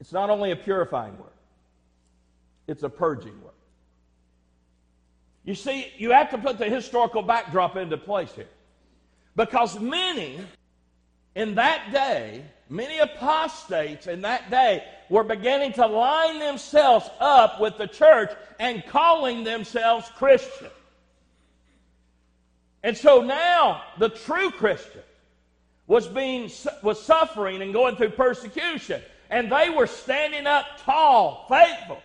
it's 0.00 0.12
not 0.12 0.30
only 0.30 0.50
a 0.50 0.56
purifying 0.56 1.16
work, 1.16 1.36
it's 2.66 2.82
a 2.82 2.90
purging 2.90 3.40
work. 3.42 3.54
You 5.44 5.54
see, 5.54 5.92
you 5.96 6.10
have 6.10 6.30
to 6.30 6.38
put 6.38 6.58
the 6.58 6.68
historical 6.68 7.22
backdrop 7.22 7.76
into 7.76 7.98
place 7.98 8.32
here. 8.32 8.48
Because 9.36 9.78
many 9.78 10.40
in 11.34 11.54
that 11.56 11.92
day, 11.92 12.44
many 12.68 12.98
apostates 12.98 14.06
in 14.06 14.22
that 14.22 14.50
day 14.50 14.84
were 15.08 15.24
beginning 15.24 15.72
to 15.74 15.86
line 15.86 16.38
themselves 16.38 17.08
up 17.20 17.60
with 17.60 17.76
the 17.78 17.86
church 17.86 18.30
and 18.58 18.84
calling 18.86 19.44
themselves 19.44 20.08
Christian. 20.16 20.70
And 22.82 22.96
so 22.96 23.22
now 23.22 23.82
the 23.98 24.10
true 24.10 24.50
Christian 24.50 25.02
was 25.86 26.06
being 26.06 26.50
was 26.82 27.00
suffering 27.00 27.62
and 27.62 27.72
going 27.72 27.96
through 27.96 28.10
persecution 28.10 29.02
and 29.30 29.50
they 29.50 29.70
were 29.70 29.86
standing 29.86 30.46
up 30.46 30.66
tall, 30.84 31.46
faithful 31.48 32.00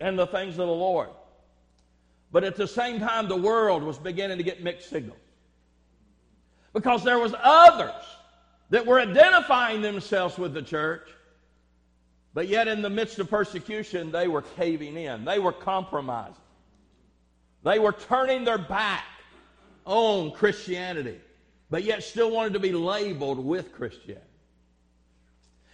in 0.00 0.16
the 0.16 0.26
things 0.26 0.52
of 0.58 0.66
the 0.66 0.72
Lord. 0.72 1.08
But 2.32 2.44
at 2.44 2.56
the 2.56 2.66
same 2.66 3.00
time 3.00 3.28
the 3.28 3.36
world 3.36 3.82
was 3.82 3.98
beginning 3.98 4.38
to 4.38 4.44
get 4.44 4.62
mixed 4.62 4.90
signals. 4.90 5.18
Because 6.72 7.04
there 7.04 7.18
was 7.18 7.34
others 7.40 7.94
that 8.70 8.84
were 8.84 9.00
identifying 9.00 9.80
themselves 9.80 10.36
with 10.36 10.52
the 10.52 10.62
church 10.62 11.08
but 12.34 12.48
yet, 12.48 12.66
in 12.66 12.82
the 12.82 12.90
midst 12.90 13.20
of 13.20 13.30
persecution, 13.30 14.10
they 14.10 14.26
were 14.26 14.42
caving 14.42 14.96
in. 14.96 15.24
They 15.24 15.38
were 15.38 15.52
compromising. 15.52 16.34
They 17.62 17.78
were 17.78 17.92
turning 17.92 18.44
their 18.44 18.58
back 18.58 19.04
on 19.84 20.32
Christianity, 20.32 21.20
but 21.70 21.84
yet 21.84 22.02
still 22.02 22.32
wanted 22.32 22.54
to 22.54 22.60
be 22.60 22.72
labeled 22.72 23.38
with 23.38 23.72
Christianity. 23.72 24.26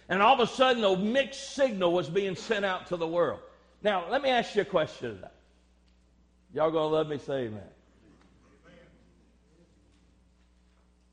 And 0.07 0.21
all 0.21 0.35
of 0.35 0.39
a 0.39 0.47
sudden, 0.47 0.83
a 0.83 0.95
mixed 0.95 1.55
signal 1.55 1.93
was 1.93 2.09
being 2.09 2.35
sent 2.35 2.63
out 2.63 2.87
to 2.87 2.97
the 2.97 3.07
world. 3.07 3.39
Now, 3.81 4.05
let 4.11 4.21
me 4.21 4.29
ask 4.29 4.55
you 4.55 4.61
a 4.61 4.65
question 4.65 5.15
today. 5.15 5.27
Y'all 6.53 6.69
gonna 6.69 6.93
let 6.93 7.07
me 7.07 7.17
say 7.17 7.45
amen? 7.45 7.61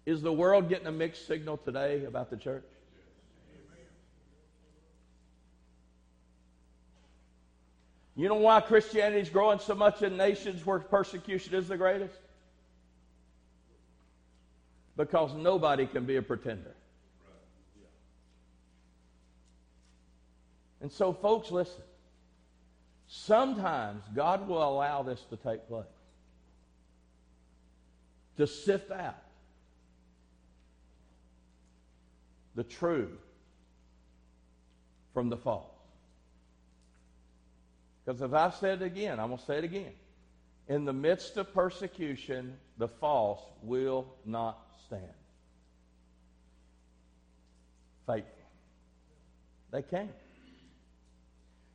Is 0.05 0.21
the 0.21 0.33
world 0.33 0.69
getting 0.69 0.87
a 0.87 0.93
mixed 0.93 1.27
signal 1.27 1.59
today 1.59 2.05
about 2.05 2.29
the 2.29 2.37
church? 2.37 2.65
You 8.19 8.29
know 8.29 8.35
why 8.35 8.61
Christianity 8.61 9.21
is 9.21 9.29
growing 9.29 9.61
so 9.61 9.77
much 9.77 10.03
in 10.03 10.17
nations 10.17 10.67
where 10.67 10.81
persecution 10.81 11.55
is 11.55 11.69
the 11.69 11.77
greatest? 11.77 12.19
Because 14.97 15.33
nobody 15.35 15.87
can 15.87 16.05
be 16.05 16.17
a 16.17 16.23
pretender. 16.23 16.75
And 20.81 20.91
so, 20.91 21.13
folks, 21.13 21.53
listen. 21.53 21.85
Sometimes 23.07 24.03
God 24.17 24.49
will 24.49 24.69
allow 24.69 25.05
this 25.05 25.21
to 25.31 25.37
take 25.37 25.69
place 25.69 25.87
to 28.37 28.49
sift 28.49 28.91
out 28.91 29.23
the 32.57 32.65
true 32.65 33.17
from 35.15 35.29
the 35.29 35.37
false. 35.37 35.78
Because 38.09 38.23
as 38.23 38.33
I 38.33 38.49
said 38.49 38.81
again, 38.81 39.21
I'm 39.21 39.27
going 39.27 39.39
to 39.39 39.45
say 39.45 39.59
it 39.59 39.65
again. 39.65 39.93
In 40.67 40.87
the 40.87 40.95
midst 40.95 41.37
of 41.37 41.53
persecution, 41.53 42.57
the 42.79 42.89
false 42.89 43.43
will 43.63 44.07
not 44.25 44.59
stand. 44.87 45.03
Faithful. 48.07 48.33
They 49.73 49.83
can't. 49.83 50.11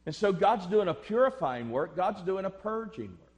And 0.07 0.15
so 0.15 0.33
God's 0.33 0.65
doing 0.65 0.87
a 0.87 0.95
purifying 0.95 1.69
work, 1.69 1.95
God's 1.95 2.23
doing 2.23 2.45
a 2.45 2.49
purging 2.49 3.09
work. 3.09 3.31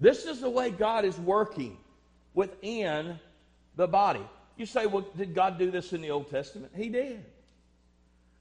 This 0.00 0.24
is 0.24 0.40
the 0.40 0.50
way 0.50 0.72
God 0.72 1.04
is 1.04 1.16
working 1.20 1.76
within 2.34 3.16
the 3.76 3.86
body. 3.86 4.26
You 4.56 4.66
say, 4.66 4.86
well, 4.86 5.06
did 5.16 5.36
God 5.36 5.56
do 5.56 5.70
this 5.70 5.92
in 5.92 6.02
the 6.02 6.10
Old 6.10 6.32
Testament? 6.32 6.72
He 6.74 6.88
did. 6.88 7.24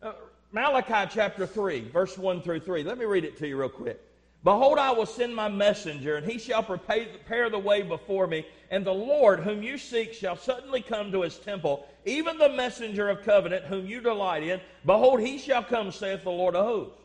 Uh, 0.01 0.13
Malachi 0.51 1.11
chapter 1.13 1.45
3, 1.45 1.89
verse 1.89 2.17
1 2.17 2.41
through 2.41 2.61
3. 2.61 2.83
Let 2.83 2.97
me 2.97 3.05
read 3.05 3.23
it 3.23 3.37
to 3.37 3.47
you 3.47 3.57
real 3.57 3.69
quick. 3.69 4.01
Behold, 4.43 4.79
I 4.79 4.91
will 4.91 5.05
send 5.05 5.35
my 5.35 5.49
messenger, 5.49 6.15
and 6.15 6.25
he 6.25 6.39
shall 6.39 6.63
prepare 6.63 7.49
the 7.49 7.59
way 7.59 7.81
before 7.81 8.25
me. 8.25 8.47
And 8.71 8.85
the 8.85 8.93
Lord, 8.93 9.41
whom 9.41 9.61
you 9.61 9.77
seek, 9.77 10.13
shall 10.13 10.37
suddenly 10.37 10.81
come 10.81 11.11
to 11.11 11.21
his 11.21 11.37
temple, 11.37 11.85
even 12.05 12.37
the 12.37 12.49
messenger 12.49 13.09
of 13.09 13.23
covenant, 13.23 13.65
whom 13.65 13.85
you 13.85 13.99
delight 13.99 14.43
in. 14.43 14.61
Behold, 14.85 15.19
he 15.19 15.37
shall 15.37 15.63
come, 15.63 15.91
saith 15.91 16.23
the 16.23 16.31
Lord 16.31 16.55
of 16.55 16.65
hosts. 16.65 16.95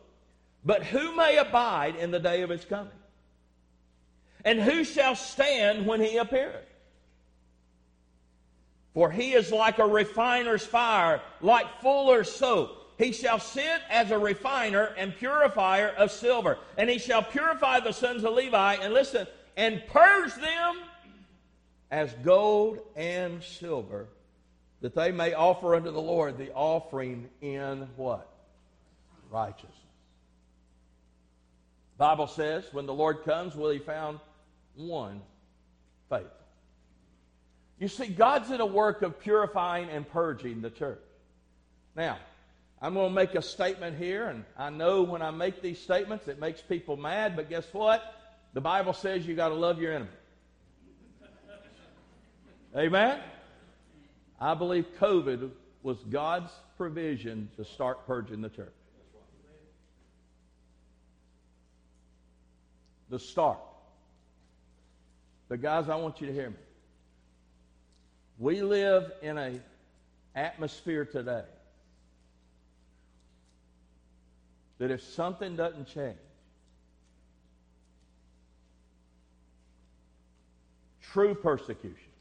But 0.63 0.83
who 0.83 1.15
may 1.15 1.37
abide 1.37 1.97
in 1.97 2.09
the 2.11 2.19
day 2.19 2.41
of 2.41 2.49
his 2.49 2.65
coming? 2.65 2.91
And 4.43 4.61
who 4.61 4.83
shall 4.83 5.15
stand 5.15 5.85
when 5.85 6.01
he 6.01 6.17
appeareth? 6.17 6.65
For 8.93 9.11
he 9.11 9.33
is 9.33 9.51
like 9.51 9.77
a 9.77 9.85
refiner's 9.85 10.65
fire, 10.65 11.21
like 11.41 11.81
fuller's 11.81 12.31
soap. 12.31 12.84
He 12.97 13.11
shall 13.11 13.39
sit 13.39 13.81
as 13.89 14.11
a 14.11 14.17
refiner 14.17 14.93
and 14.97 15.15
purifier 15.15 15.89
of 15.89 16.11
silver. 16.11 16.57
And 16.77 16.89
he 16.89 16.97
shall 16.97 17.23
purify 17.23 17.79
the 17.81 17.91
sons 17.91 18.23
of 18.23 18.33
Levi, 18.33 18.75
and 18.75 18.93
listen, 18.93 19.27
and 19.57 19.81
purge 19.87 20.33
them 20.35 20.77
as 21.91 22.13
gold 22.23 22.79
and 22.95 23.43
silver, 23.43 24.07
that 24.81 24.95
they 24.95 25.11
may 25.11 25.33
offer 25.33 25.75
unto 25.75 25.91
the 25.91 26.01
Lord 26.01 26.37
the 26.37 26.53
offering 26.53 27.29
in 27.41 27.87
what? 27.95 28.29
Righteousness. 29.29 29.71
Bible 31.97 32.27
says, 32.27 32.65
when 32.73 32.85
the 32.85 32.93
Lord 32.93 33.23
comes, 33.23 33.55
will 33.55 33.69
he 33.69 33.79
found 33.79 34.19
one 34.75 35.21
faithful. 36.09 36.29
You 37.79 37.87
see, 37.87 38.07
God's 38.07 38.51
in 38.51 38.61
a 38.61 38.65
work 38.65 39.01
of 39.01 39.19
purifying 39.19 39.89
and 39.89 40.07
purging 40.07 40.61
the 40.61 40.69
church. 40.69 40.99
Now, 41.95 42.17
I'm 42.81 42.93
going 42.93 43.09
to 43.09 43.15
make 43.15 43.35
a 43.35 43.41
statement 43.41 43.97
here, 43.97 44.27
and 44.27 44.43
I 44.57 44.69
know 44.69 45.03
when 45.03 45.21
I 45.21 45.31
make 45.31 45.61
these 45.61 45.79
statements 45.79 46.27
it 46.27 46.39
makes 46.39 46.61
people 46.61 46.97
mad, 46.97 47.35
but 47.35 47.49
guess 47.49 47.65
what? 47.71 48.15
The 48.53 48.61
Bible 48.61 48.93
says 48.93 49.25
you 49.25 49.35
got 49.35 49.49
to 49.49 49.55
love 49.55 49.81
your 49.81 49.93
enemy. 49.93 50.09
Amen? 52.75 53.19
I 54.39 54.53
believe 54.53 54.85
COVID 54.99 55.49
was 55.81 55.97
God's 56.09 56.51
provision 56.77 57.49
to 57.55 57.63
start 57.63 58.05
purging 58.05 58.41
the 58.41 58.49
church. 58.49 58.73
The 63.09 63.19
start. 63.19 63.59
But 65.47 65.61
guys, 65.61 65.87
I 65.87 65.95
want 65.95 66.19
you 66.19 66.27
to 66.27 66.33
hear 66.33 66.49
me. 66.49 66.55
We 68.37 68.61
live 68.61 69.11
in 69.21 69.37
an 69.37 69.63
atmosphere 70.35 71.05
today 71.05 71.43
that 74.77 74.91
if 74.91 75.01
something 75.01 75.55
doesn't 75.55 75.87
change, 75.87 76.17
true 81.01 81.33
persecution 81.33 82.11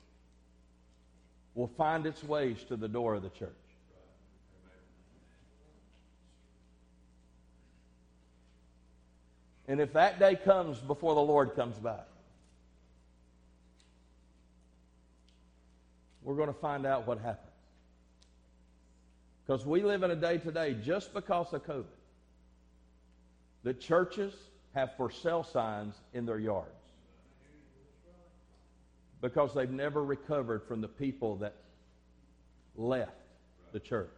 will 1.54 1.70
find 1.76 2.06
its 2.06 2.22
ways 2.22 2.62
to 2.68 2.76
the 2.76 2.88
door 2.88 3.14
of 3.14 3.22
the 3.22 3.28
church. 3.30 3.50
And 9.66 9.80
if 9.80 9.94
that 9.94 10.18
day 10.18 10.36
comes 10.36 10.78
before 10.78 11.14
the 11.14 11.22
Lord 11.22 11.56
comes 11.56 11.76
back, 11.78 12.06
we're 16.22 16.34
going 16.34 16.48
to 16.48 16.60
find 16.60 16.84
out 16.86 17.06
what 17.06 17.18
happens. 17.18 17.50
Because 19.46 19.64
we 19.66 19.82
live 19.82 20.02
in 20.02 20.10
a 20.10 20.16
day 20.16 20.38
today, 20.38 20.74
just 20.82 21.12
because 21.14 21.52
of 21.52 21.64
COVID, 21.66 21.84
the 23.64 23.74
churches 23.74 24.32
have 24.74 24.94
for 24.96 25.10
sale 25.10 25.42
signs 25.42 25.94
in 26.12 26.26
their 26.26 26.38
yards. 26.38 26.68
Because 29.20 29.54
they've 29.54 29.70
never 29.70 30.04
recovered 30.04 30.62
from 30.68 30.82
the 30.82 30.88
people 30.88 31.36
that 31.36 31.54
left 32.76 33.12
the 33.72 33.80
church 33.80 34.10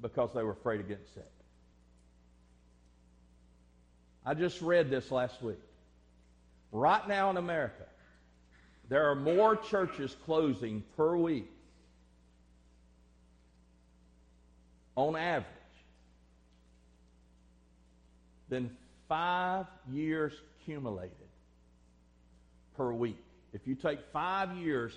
because 0.00 0.30
they 0.32 0.42
were 0.42 0.52
afraid 0.52 0.80
of 0.80 0.88
getting 0.88 1.04
sick. 1.12 1.24
I 4.24 4.34
just 4.34 4.62
read 4.62 4.90
this 4.90 5.10
last 5.10 5.42
week. 5.42 5.58
Right 6.70 7.06
now 7.08 7.30
in 7.30 7.36
America, 7.36 7.84
there 8.88 9.10
are 9.10 9.16
more 9.16 9.56
churches 9.56 10.16
closing 10.24 10.84
per 10.96 11.16
week 11.16 11.50
on 14.96 15.16
average 15.16 15.63
than 18.54 18.70
five 19.08 19.66
years 19.92 20.32
cumulated 20.64 21.10
per 22.76 22.92
week. 22.92 23.18
If 23.52 23.66
you 23.66 23.74
take 23.74 23.98
five 24.12 24.56
years 24.56 24.96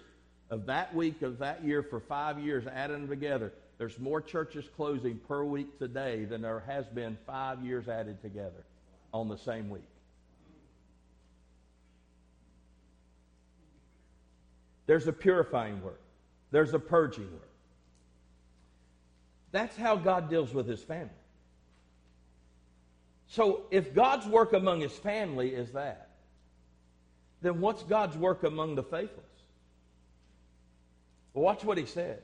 of 0.52 0.68
that 0.68 0.94
week 0.94 1.24
of 1.24 1.40
that 1.40 1.64
year 1.64 1.82
for 1.82 2.00
five 2.00 2.40
years, 2.40 2.68
add 2.68 2.92
them 2.92 3.08
together, 3.08 3.52
there's 3.80 3.98
more 3.98 4.22
churches 4.22 4.66
closing 4.76 5.20
per 5.28 5.44
week 5.44 5.80
today 5.80 6.26
than 6.26 6.44
there 6.44 6.64
has 6.68 6.86
been 6.86 7.18
five 7.26 7.66
years 7.66 7.88
added 7.88 8.22
together 8.22 8.64
on 9.12 9.28
the 9.28 9.38
same 9.38 9.72
week. 9.72 9.82
There's 14.86 15.08
a 15.08 15.14
purifying 15.14 15.82
work. 15.82 16.00
There's 16.52 16.76
a 16.76 16.80
purging 16.80 17.30
work. 17.32 17.50
That's 19.52 19.76
how 19.76 19.96
God 19.96 20.30
deals 20.30 20.54
with 20.54 20.68
his 20.68 20.84
family. 20.84 21.10
So 23.30 23.64
if 23.72 23.94
God's 23.94 24.26
work 24.26 24.54
among 24.54 24.82
his 24.82 24.94
family 24.94 25.50
is 25.50 25.72
that, 25.72 26.10
then 27.42 27.62
what's 27.62 27.84
God's 27.84 28.18
work 28.18 28.44
among 28.44 28.76
the 28.76 28.84
faithless? 28.84 29.12
Well, 31.34 31.44
watch 31.44 31.64
what 31.64 31.78
he 31.78 31.86
says. 31.86 32.20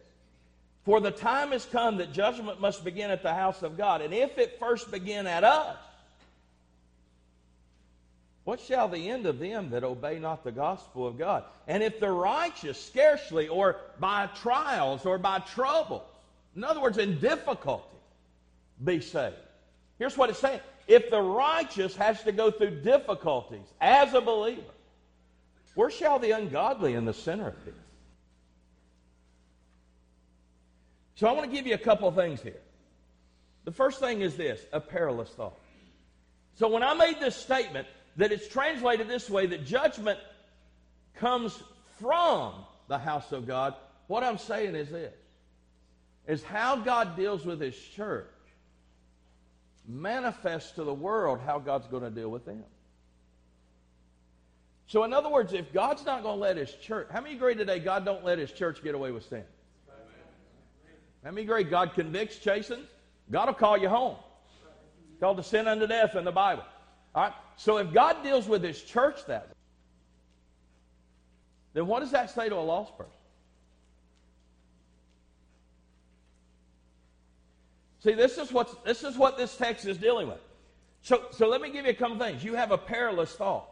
For 0.86 1.00
the 1.00 1.12
time 1.12 1.52
has 1.52 1.66
come 1.66 1.98
that 1.98 2.12
judgment 2.12 2.60
must 2.60 2.84
begin 2.84 3.12
at 3.12 3.24
the 3.24 3.34
house 3.34 3.62
of 3.62 3.78
God. 3.78 4.02
And 4.02 4.13
if 4.13 4.38
it 4.38 4.60
first 4.60 4.92
begin 4.92 5.28
at 5.28 5.44
us, 5.44 5.78
what 8.44 8.60
shall 8.60 8.89
the 8.89 9.10
end 9.10 9.26
of 9.26 9.39
them 9.39 9.70
that 9.70 9.86
obey 9.86 10.20
not 10.20 10.44
the 10.44 10.52
gospel 10.52 11.08
of 11.08 11.18
God? 11.18 11.46
And 11.68 11.82
if 11.82 12.00
the 12.00 12.12
righteous 12.12 12.84
scarcely, 12.84 13.48
or 13.48 13.78
by 14.00 14.28
trials, 14.42 15.06
or 15.06 15.18
by 15.18 15.39
troubles, 15.39 16.02
in 16.56 16.63
other 16.66 16.82
words, 16.82 16.98
in 16.98 17.20
difficulty, 17.20 17.86
be 18.84 19.00
saved. 19.00 19.36
Here's 19.98 20.18
what 20.18 20.30
it's 20.30 20.39
saying. 20.39 20.60
If 20.88 21.10
the 21.10 21.22
righteous 21.22 21.96
has 21.96 22.22
to 22.24 22.32
go 22.32 22.52
through 22.52 22.82
difficulties 22.82 23.65
as 23.80 24.13
a 24.13 24.22
believer, 24.22 24.62
where 25.76 25.89
shall 25.89 26.19
the 26.19 26.32
ungodly 26.32 26.96
and 26.96 27.08
the 27.08 27.13
sinner 27.13 27.54
be? 27.65 27.72
So 31.15 31.28
I 31.28 31.32
want 31.32 31.50
to 31.50 31.56
give 31.56 31.65
you 31.65 31.74
a 31.74 31.80
couple 31.80 32.08
of 32.08 32.15
things 32.15 32.41
here. 32.41 32.60
The 33.65 33.72
first 33.72 34.00
thing 34.00 34.22
is 34.22 34.36
this 34.36 34.60
a 34.74 34.80
perilous 34.80 35.30
thought. 35.30 35.58
So 36.56 36.67
when 36.67 36.84
I 36.84 36.93
made 36.93 37.19
this 37.19 37.36
statement, 37.36 37.88
that 38.17 38.32
it's 38.32 38.48
translated 38.48 39.08
this 39.08 39.30
way 39.30 39.48
that 39.48 39.65
judgment 39.65 40.19
comes 41.15 41.58
from 42.00 42.54
the 42.88 42.98
house 42.98 43.32
of 43.32 43.48
God. 43.48 43.74
What 44.08 44.24
I'm 44.24 44.38
saying 44.38 44.76
is 44.76 44.89
this 44.89 45.13
is 46.28 46.43
how 46.43 46.78
God 46.78 47.15
deals 47.15 47.46
with 47.46 47.60
his 47.60 47.76
church 47.76 48.28
manifests 49.88 50.72
to 50.74 50.84
the 50.84 50.93
world 50.93 51.39
how 51.46 51.60
God's 51.60 51.88
going 51.88 52.04
to 52.04 52.10
deal 52.10 52.30
with 52.30 52.46
them. 52.46 52.63
So, 54.88 55.04
in 55.04 55.13
other 55.13 55.30
words, 55.30 55.54
if 55.54 55.74
God's 55.74 56.06
not 56.06 56.24
going 56.24 56.36
to 56.36 56.41
let 56.41 56.58
his 56.58 56.74
church, 56.76 57.08
how 57.12 57.22
many 57.22 57.36
agree 57.36 57.56
today 57.56 57.80
God 57.80 58.06
don't 58.06 58.24
let 58.24 58.38
his 58.38 58.52
church 58.52 58.84
get 58.84 58.96
away 58.96 59.12
with 59.12 59.28
sin? 59.28 59.43
How 61.24 61.32
many 61.32 61.43
agree 61.43 61.63
God 61.63 61.93
convicts, 61.93 62.38
chastens? 62.38 62.88
God 63.32 63.48
will 63.48 63.54
call 63.54 63.78
you 63.78 63.89
home. 63.89 64.17
called 65.19 65.38
to 65.38 65.43
sin 65.43 65.67
unto 65.67 65.88
death 65.88 66.15
in 66.15 66.26
the 66.26 66.32
Bible. 66.32 66.63
All 67.15 67.24
right? 67.24 67.34
So 67.56 67.78
if 67.78 67.93
God 67.93 68.24
deals 68.24 68.48
with 68.48 68.62
his 68.63 68.82
church 68.82 69.26
that 69.28 69.48
way, 69.48 69.54
then 71.74 71.88
what 71.88 72.02
does 72.02 72.12
that 72.12 72.30
say 72.30 72.50
to 72.50 72.56
a 72.56 72.58
lost 72.58 72.98
person? 72.98 73.13
See, 78.04 78.13
this 78.13 78.38
is, 78.38 78.52
what's, 78.52 78.76
this 78.84 79.04
is 79.04 79.18
what 79.18 79.38
this 79.38 79.56
text 79.56 79.86
is 79.86 79.98
dealing 79.98 80.28
with. 80.28 80.39
So, 81.02 81.24
so 81.32 81.48
let 81.48 81.62
me 81.62 81.70
give 81.70 81.86
you 81.86 81.92
a 81.92 81.96
couple 81.96 82.18
things. 82.18 82.44
You 82.44 82.56
have 82.56 82.72
a 82.72 82.78
perilous 82.78 83.34
thought. 83.34 83.70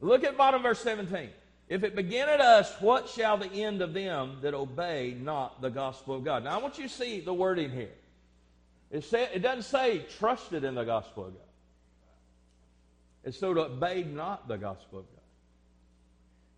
Look 0.00 0.24
at 0.24 0.38
bottom 0.38 0.62
verse 0.62 0.80
17. 0.80 1.28
If 1.68 1.84
it 1.84 1.94
begin 1.94 2.28
at 2.28 2.40
us, 2.40 2.74
what 2.80 3.08
shall 3.08 3.36
the 3.36 3.52
end 3.52 3.82
of 3.82 3.92
them 3.92 4.38
that 4.40 4.54
obey 4.54 5.14
not 5.20 5.60
the 5.60 5.68
gospel 5.68 6.16
of 6.16 6.24
God? 6.24 6.44
Now, 6.44 6.58
I 6.58 6.62
want 6.62 6.78
you 6.78 6.88
to 6.88 6.92
see 6.92 7.20
the 7.20 7.34
wording 7.34 7.70
here. 7.70 7.92
It, 8.90 9.04
say, 9.04 9.28
it 9.32 9.40
doesn't 9.40 9.62
say 9.62 10.06
trusted 10.18 10.64
in 10.64 10.74
the 10.74 10.84
gospel 10.84 11.26
of 11.26 11.34
God. 11.34 11.42
It's 13.24 13.38
so 13.38 13.52
to 13.52 13.66
obey 13.66 14.04
not 14.04 14.48
the 14.48 14.56
gospel 14.56 15.00
of 15.00 15.04
God. 15.04 15.22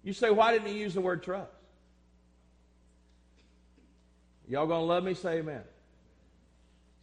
You 0.05 0.12
say, 0.12 0.31
why 0.31 0.53
didn't 0.53 0.69
he 0.69 0.79
use 0.79 0.95
the 0.95 1.01
word 1.01 1.23
trust? 1.23 1.51
Y'all 4.49 4.67
gonna 4.67 4.85
love 4.85 5.05
me? 5.05 5.15
Say 5.15 5.38
amen. 5.38 5.62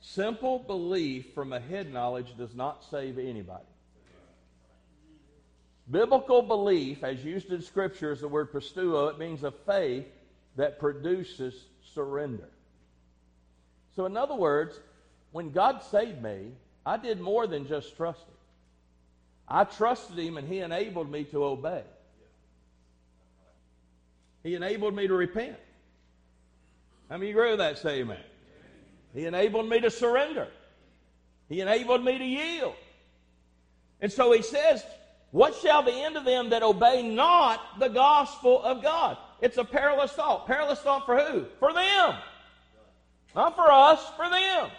Simple 0.01 0.59
belief 0.59 1.33
from 1.33 1.53
a 1.53 1.59
head 1.59 1.91
knowledge 1.91 2.37
does 2.37 2.55
not 2.55 2.83
save 2.89 3.17
anybody. 3.17 3.65
Biblical 5.91 6.41
belief, 6.41 7.03
as 7.03 7.23
used 7.25 7.51
in 7.51 7.61
Scripture, 7.61 8.11
is 8.11 8.21
the 8.21 8.27
word 8.27 8.53
pisteuo. 8.53 9.09
It 9.09 9.19
means 9.19 9.43
a 9.43 9.51
faith 9.51 10.05
that 10.55 10.79
produces 10.79 11.55
surrender. 11.93 12.49
So, 13.95 14.05
in 14.05 14.15
other 14.15 14.35
words, 14.35 14.79
when 15.31 15.51
God 15.51 15.81
saved 15.83 16.21
me, 16.21 16.51
I 16.85 16.97
did 16.97 17.19
more 17.19 17.47
than 17.47 17.67
just 17.67 17.97
trust 17.97 18.21
Him. 18.21 18.35
I 19.49 19.63
trusted 19.63 20.17
him 20.17 20.37
and 20.37 20.47
he 20.47 20.59
enabled 20.59 21.11
me 21.11 21.23
to 21.25 21.43
obey. 21.43 21.83
He 24.43 24.55
enabled 24.55 24.95
me 24.95 25.07
to 25.07 25.13
repent. 25.13 25.57
How 27.09 27.17
many 27.17 27.31
agree 27.31 27.49
with 27.49 27.59
that? 27.59 27.79
Say 27.79 28.01
amen. 28.01 28.19
He 29.13 29.25
enabled 29.25 29.67
me 29.67 29.79
to 29.81 29.89
surrender. 29.89 30.47
He 31.47 31.61
enabled 31.61 32.03
me 32.03 32.17
to 32.17 32.25
yield. 32.25 32.75
And 34.01 34.11
so 34.11 34.31
he 34.31 34.41
says, 34.41 34.83
What 35.31 35.55
shall 35.55 35.83
the 35.83 35.93
end 35.93 36.15
of 36.15 36.25
them 36.25 36.51
that 36.51 36.63
obey 36.63 37.01
not 37.01 37.79
the 37.79 37.87
gospel 37.87 38.61
of 38.61 38.83
God? 38.83 39.17
It's 39.41 39.57
a 39.57 39.63
perilous 39.63 40.11
thought. 40.11 40.47
Perilous 40.47 40.79
thought 40.79 41.05
for 41.05 41.19
who? 41.19 41.45
For 41.59 41.73
them. 41.73 42.15
Not 43.35 43.55
for 43.55 43.71
us, 43.71 44.03
for 44.15 44.29
them. 44.29 44.69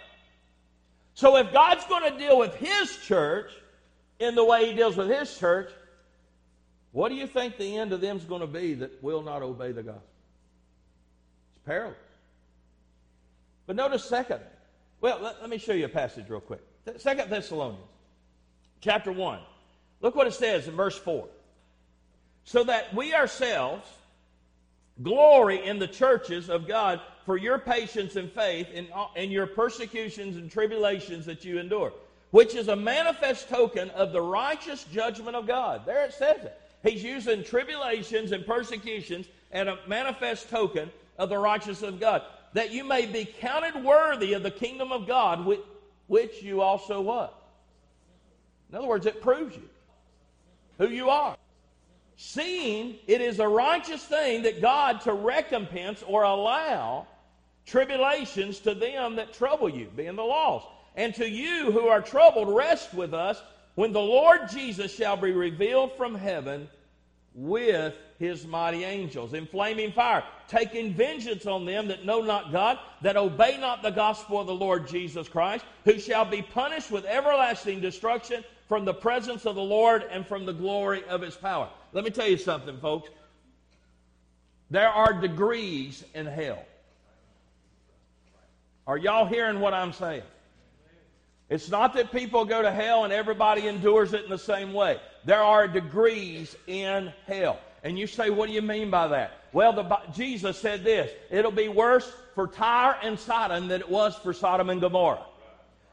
So 1.15 1.37
if 1.37 1.53
God's 1.53 1.85
going 1.87 2.13
to 2.13 2.19
deal 2.19 2.39
with 2.39 2.55
his 2.55 2.97
church, 2.99 3.51
in 4.21 4.35
the 4.35 4.45
way 4.45 4.67
he 4.67 4.75
deals 4.75 4.97
with 4.97 5.09
his 5.09 5.37
church, 5.39 5.71
what 6.93 7.09
do 7.09 7.15
you 7.15 7.27
think 7.27 7.57
the 7.57 7.77
end 7.77 7.93
of 7.93 8.01
them 8.01 8.19
is 8.19 8.25
going 8.25 8.43
to 8.43 8.47
be 8.47 8.75
that 8.75 9.03
will 9.03 9.23
not 9.23 9.43
obey 9.43 9.73
the 9.73 9.83
gospel? 9.83 10.03
It's 11.57 11.65
perilous. 11.65 11.97
But 13.71 13.77
notice 13.77 14.05
second. 14.05 14.41
Well, 15.01 15.21
let, 15.23 15.41
let 15.41 15.49
me 15.49 15.57
show 15.57 15.73
you 15.73 15.85
a 15.85 15.89
passage 15.89 16.29
real 16.29 16.41
quick. 16.41 16.61
Second 16.97 17.31
Thessalonians, 17.31 17.87
chapter 18.81 19.13
1. 19.13 19.39
Look 20.01 20.17
what 20.17 20.27
it 20.27 20.35
says 20.35 20.67
in 20.67 20.75
verse 20.75 20.99
4. 20.99 21.29
So 22.43 22.65
that 22.65 22.93
we 22.93 23.15
ourselves 23.15 23.89
glory 25.01 25.65
in 25.65 25.79
the 25.79 25.87
churches 25.87 26.51
of 26.51 26.67
God 26.67 27.01
for 27.25 27.37
your 27.37 27.61
patience 27.61 28.17
and 28.17 28.29
faith 28.33 28.67
in, 28.73 28.89
in 29.15 29.31
your 29.31 29.47
persecutions 29.47 30.35
and 30.35 30.51
tribulations 30.51 31.25
that 31.27 31.45
you 31.45 31.61
endure 31.61 31.93
which 32.33 32.57
is 32.57 32.67
a 32.67 32.75
manifest 32.75 33.49
token 33.49 33.91
of 33.91 34.11
the 34.11 34.21
righteous 34.21 34.83
judgment 34.85 35.37
of 35.37 35.47
God. 35.47 35.83
There 35.87 36.05
it 36.05 36.13
says 36.13 36.45
it. 36.45 36.61
He's 36.83 37.05
using 37.05 37.45
tribulations 37.45 38.33
and 38.33 38.45
persecutions 38.45 39.27
and 39.53 39.69
a 39.69 39.79
manifest 39.87 40.49
token 40.49 40.91
of 41.19 41.29
the 41.29 41.39
righteousness 41.39 41.83
of 41.83 42.01
God, 42.01 42.23
that 42.53 42.71
you 42.71 42.85
may 42.85 43.07
be 43.07 43.25
counted 43.25 43.85
worthy 43.85 44.33
of 44.33 44.43
the 44.43 44.51
kingdom 44.51 44.93
of 44.93 45.07
God, 45.07 45.45
which, 45.47 45.61
which 46.09 46.43
you 46.43 46.61
also 46.61 47.01
what? 47.01 47.37
In 48.71 48.77
other 48.77 48.87
words, 48.87 49.07
it 49.07 49.21
proves 49.21 49.57
you 49.57 49.69
who 50.79 50.89
you 50.89 51.11
are. 51.11 51.37
seeing 52.17 52.97
it 53.07 53.21
is 53.21 53.39
a 53.39 53.49
righteous 53.49 54.05
thing 54.05 54.43
that 54.43 54.61
God 54.61 55.01
to 55.03 55.13
recompense 55.13 56.03
or 56.07 56.23
allow 56.23 57.07
tribulations 57.67 58.59
to 58.61 58.75
them 58.75 59.17
that 59.17 59.33
trouble 59.33 59.69
you, 59.69 59.91
being 59.97 60.17
the 60.17 60.23
lost. 60.23 60.67
And 60.97 61.15
to 61.15 61.29
you 61.29 61.71
who 61.71 61.87
are 61.87 62.03
troubled, 62.03 62.49
rest 62.49 62.93
with 62.93 63.15
us 63.15 63.41
when 63.75 63.93
the 63.93 64.01
Lord 64.01 64.49
Jesus 64.51 64.95
shall 64.95 65.17
be 65.17 65.33
revealed 65.33 65.97
from 65.97 66.15
heaven 66.15 66.69
with 67.35 67.95
his 68.19 68.47
mighty 68.47 68.85
angels 68.85 69.35
in 69.35 69.47
flaming 69.47 69.93
fire, 69.93 70.25
taking 70.49 70.93
vengeance 70.93 71.47
on 71.47 71.65
them 71.65 71.89
that 71.89 72.05
know 72.05 72.21
not 72.21 72.53
God, 72.53 72.79
that 73.03 73.17
obey 73.17 73.57
not 73.59 73.83
the 73.83 73.91
gospel 73.91 74.41
of 74.41 74.47
the 74.47 74.55
Lord 74.55 74.87
Jesus 74.89 75.29
Christ, 75.29 75.65
who 75.85 75.99
shall 75.99 76.25
be 76.25 76.43
punished 76.43 76.91
with 76.91 77.05
everlasting 77.05 77.81
destruction 77.81 78.45
from 78.69 78.85
the 78.85 78.95
presence 78.95 79.47
of 79.47 79.55
the 79.55 79.63
Lord 79.63 80.05
and 80.11 80.27
from 80.27 80.45
the 80.45 80.53
glory 80.53 81.05
of 81.05 81.23
his 81.23 81.37
power. 81.37 81.69
Let 81.93 82.05
me 82.05 82.11
tell 82.11 82.29
you 82.29 82.37
something, 82.37 82.79
folks. 82.79 83.11
There 84.71 84.89
are 84.89 85.13
degrees 85.13 86.05
in 86.15 86.27
hell. 86.27 86.65
Are 88.87 88.97
y'all 88.97 89.27
hearing 89.27 89.61
what 89.61 89.75
I'm 89.75 89.93
saying? 89.93 90.23
It's 91.49 91.69
not 91.69 91.95
that 91.95 92.13
people 92.13 92.45
go 92.45 92.63
to 92.63 92.71
hell 92.71 93.05
and 93.05 93.13
everybody 93.13 93.67
endures 93.67 94.13
it 94.13 94.25
in 94.25 94.31
the 94.31 94.39
same 94.39 94.73
way. 94.73 95.01
There 95.25 95.43
are 95.43 95.69
degrees 95.69 96.57
in 96.67 97.13
hell. 97.27 97.59
And 97.83 97.99
you 97.99 98.07
say, 98.07 98.31
what 98.31 98.47
do 98.47 98.53
you 98.53 98.63
mean 98.63 98.91
by 98.91 99.09
that? 99.09 99.33
Well, 99.53 99.73
the, 99.73 99.99
Jesus 100.15 100.59
said 100.59 100.85
this 100.85 101.11
it'll 101.31 101.51
be 101.51 101.69
worse 101.69 102.11
for 102.35 102.47
Tyre 102.47 102.97
and 103.03 103.19
Sidon 103.19 103.69
than 103.69 103.81
it 103.81 103.89
was 103.89 104.17
for 104.17 104.33
Sodom 104.33 104.71
and 104.71 104.81
Gomorrah. 104.81 105.25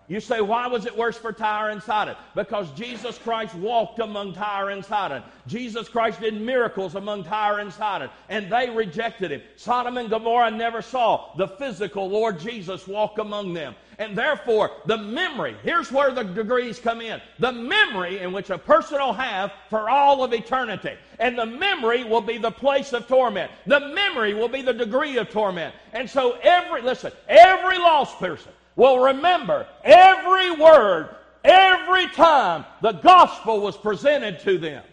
You 0.09 0.21
say, 0.21 0.39
why 0.39 0.67
was 0.67 0.85
it 0.85 0.97
worse 0.97 1.17
for 1.17 1.33
Tyre 1.33 1.69
and 1.69 1.83
Sidon? 1.83 2.15
Because 2.33 2.71
Jesus 2.71 3.17
Christ 3.17 3.53
walked 3.55 3.99
among 3.99 4.33
Tyre 4.33 4.69
and 4.69 4.83
Sidon. 4.83 5.21
Jesus 5.47 5.89
Christ 5.89 6.21
did 6.21 6.39
miracles 6.39 6.95
among 6.95 7.25
Tyre 7.25 7.59
and 7.59 7.73
Sidon, 7.73 8.09
and 8.29 8.49
they 8.49 8.69
rejected 8.69 9.31
him. 9.31 9.41
Sodom 9.57 9.97
and 9.97 10.09
Gomorrah 10.09 10.51
never 10.51 10.81
saw 10.81 11.35
the 11.35 11.47
physical 11.47 12.09
Lord 12.09 12.39
Jesus 12.39 12.87
walk 12.87 13.17
among 13.17 13.53
them. 13.53 13.75
And 13.99 14.17
therefore, 14.17 14.71
the 14.85 14.97
memory, 14.97 15.55
here's 15.63 15.91
where 15.91 16.11
the 16.11 16.23
degrees 16.23 16.79
come 16.79 17.01
in 17.01 17.19
the 17.39 17.51
memory 17.51 18.19
in 18.19 18.31
which 18.31 18.49
a 18.49 18.57
person 18.57 18.99
will 18.99 19.13
have 19.13 19.51
for 19.69 19.89
all 19.89 20.23
of 20.23 20.33
eternity. 20.33 20.93
And 21.19 21.37
the 21.37 21.45
memory 21.45 22.03
will 22.03 22.21
be 22.21 22.37
the 22.37 22.51
place 22.51 22.93
of 22.93 23.07
torment. 23.07 23.51
The 23.65 23.79
memory 23.79 24.35
will 24.35 24.49
be 24.49 24.61
the 24.61 24.73
degree 24.73 25.17
of 25.17 25.29
torment. 25.29 25.73
And 25.93 26.09
so, 26.09 26.37
every, 26.43 26.81
listen, 26.81 27.11
every 27.27 27.77
lost 27.77 28.19
person, 28.19 28.51
will 28.77 28.99
remember 28.99 29.67
every 29.83 30.51
word, 30.51 31.13
every 31.43 32.07
time 32.09 32.63
the 32.81 32.93
gospel 32.93 33.59
was 33.59 33.75
presented 33.75 34.39
to 34.41 34.57
them. 34.57 34.83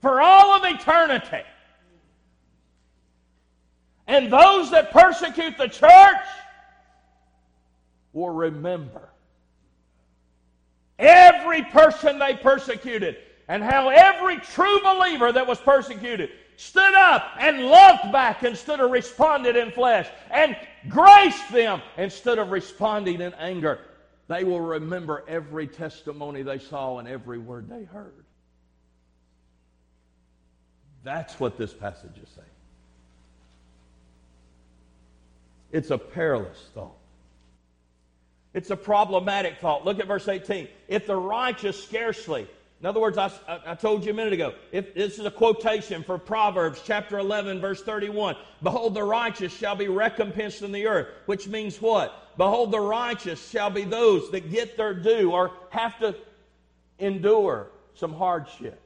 For 0.00 0.20
all 0.20 0.54
of 0.54 0.64
eternity. 0.64 1.44
And 4.08 4.32
those 4.32 4.70
that 4.70 4.90
persecute 4.90 5.58
the 5.58 5.68
church 5.68 6.26
will 8.12 8.30
remember 8.30 9.10
every 10.98 11.62
person 11.64 12.18
they 12.18 12.34
persecuted 12.34 13.16
and 13.48 13.62
how 13.62 13.90
every 13.90 14.38
true 14.38 14.80
believer 14.80 15.30
that 15.32 15.46
was 15.46 15.58
persecuted 15.58 16.30
stood 16.56 16.94
up 16.94 17.32
and 17.38 17.62
loved 17.62 18.12
back 18.12 18.42
instead 18.42 18.80
of 18.80 18.90
responded 18.90 19.56
in 19.56 19.70
flesh 19.70 20.08
and 20.30 20.56
graced 20.88 21.52
them 21.52 21.82
instead 21.96 22.38
of 22.38 22.50
responding 22.50 23.20
in 23.20 23.34
anger. 23.34 23.80
They 24.28 24.44
will 24.44 24.60
remember 24.60 25.24
every 25.28 25.68
testimony 25.68 26.42
they 26.42 26.58
saw 26.58 26.98
and 26.98 27.06
every 27.06 27.38
word 27.38 27.68
they 27.68 27.84
heard. 27.84 28.24
That's 31.04 31.38
what 31.38 31.56
this 31.56 31.72
passage 31.72 32.18
is 32.20 32.28
saying. 32.30 32.48
It's 35.70 35.90
a 35.90 35.98
perilous 35.98 36.58
thought. 36.74 36.96
It's 38.54 38.70
a 38.70 38.76
problematic 38.76 39.58
thought. 39.60 39.84
Look 39.84 40.00
at 40.00 40.06
verse 40.06 40.26
18. 40.26 40.66
If 40.88 41.06
the 41.06 41.14
righteous 41.14 41.82
scarcely 41.84 42.48
in 42.80 42.86
other 42.86 43.00
words, 43.00 43.16
I, 43.16 43.30
I, 43.66 43.74
told 43.74 44.04
you 44.04 44.10
a 44.10 44.14
minute 44.14 44.34
ago, 44.34 44.52
if 44.70 44.94
this 44.94 45.18
is 45.18 45.24
a 45.24 45.30
quotation 45.30 46.02
for 46.02 46.18
Proverbs 46.18 46.82
chapter 46.84 47.18
11, 47.18 47.58
verse 47.58 47.82
31. 47.82 48.36
Behold, 48.62 48.94
the 48.94 49.02
righteous 49.02 49.56
shall 49.56 49.74
be 49.74 49.88
recompensed 49.88 50.60
in 50.60 50.72
the 50.72 50.86
earth, 50.86 51.08
which 51.24 51.48
means 51.48 51.80
what? 51.80 52.36
Behold, 52.36 52.70
the 52.70 52.80
righteous 52.80 53.48
shall 53.48 53.70
be 53.70 53.84
those 53.84 54.30
that 54.30 54.50
get 54.50 54.76
their 54.76 54.92
due 54.92 55.32
or 55.32 55.52
have 55.70 55.98
to 56.00 56.14
endure 56.98 57.68
some 57.94 58.12
hardship 58.12 58.78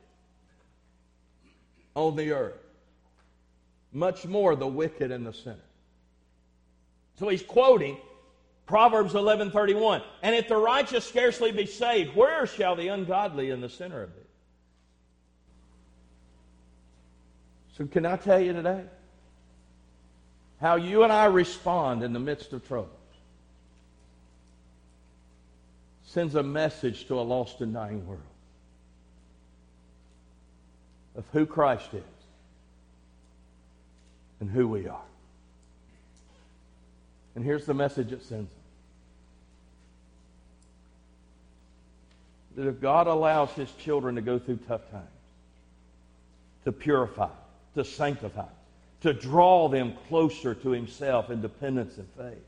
on 1.96 2.14
the 2.14 2.31
earth. 2.31 2.55
Much 3.92 4.24
more 4.24 4.55
the 4.55 4.68
wicked 4.68 5.11
and 5.11 5.26
the 5.26 5.33
sinner. 5.33 5.57
So 7.18 7.29
he's 7.29 7.42
quoting 7.42 7.98
Proverbs 8.70 9.14
11:31. 9.14 10.00
And 10.22 10.37
if 10.37 10.46
the 10.46 10.56
righteous 10.56 11.04
scarcely 11.04 11.50
be 11.50 11.66
saved, 11.66 12.14
where 12.14 12.46
shall 12.46 12.76
the 12.76 12.87
ungodly 12.87 13.50
in 13.50 13.61
the 13.61 13.68
center 13.68 14.00
of 14.00 14.11
it? 14.11 14.26
So 17.76 17.87
can 17.87 18.06
I 18.06 18.16
tell 18.16 18.38
you 18.38 18.52
today 18.52 18.85
how 20.61 20.76
you 20.76 21.02
and 21.02 21.12
I 21.12 21.24
respond 21.24 22.04
in 22.04 22.12
the 22.12 22.20
midst 22.20 22.52
of 22.52 22.64
troubles? 22.64 22.92
Sends 26.04 26.37
a 26.37 26.42
message 26.42 27.09
to 27.09 27.18
a 27.18 27.22
lost 27.22 27.61
and 27.62 27.74
dying 27.74 28.06
world 28.06 28.22
of 31.16 31.24
who 31.33 31.44
Christ 31.44 31.92
is 31.92 32.02
and 34.38 34.48
who 34.48 34.68
we 34.68 34.87
are. 34.87 35.02
And 37.35 37.44
here's 37.44 37.66
the 37.66 37.74
message 37.74 38.12
it 38.12 38.22
sends 38.22 38.52
that 42.61 42.68
if 42.68 42.79
God 42.79 43.07
allows 43.07 43.51
his 43.53 43.73
children 43.73 44.16
to 44.16 44.20
go 44.20 44.38
through 44.38 44.59
tough 44.68 44.83
times, 44.90 45.07
to 46.66 46.73
purify, 46.73 47.31
to 47.75 47.83
sanctify, 47.83 48.44
to 49.01 49.14
draw 49.14 49.70
them 49.70 49.94
closer 50.09 50.55
to 50.55 50.68
himself 50.68 51.31
in 51.31 51.40
dependence 51.40 51.96
and 51.96 52.07
faith. 52.18 52.44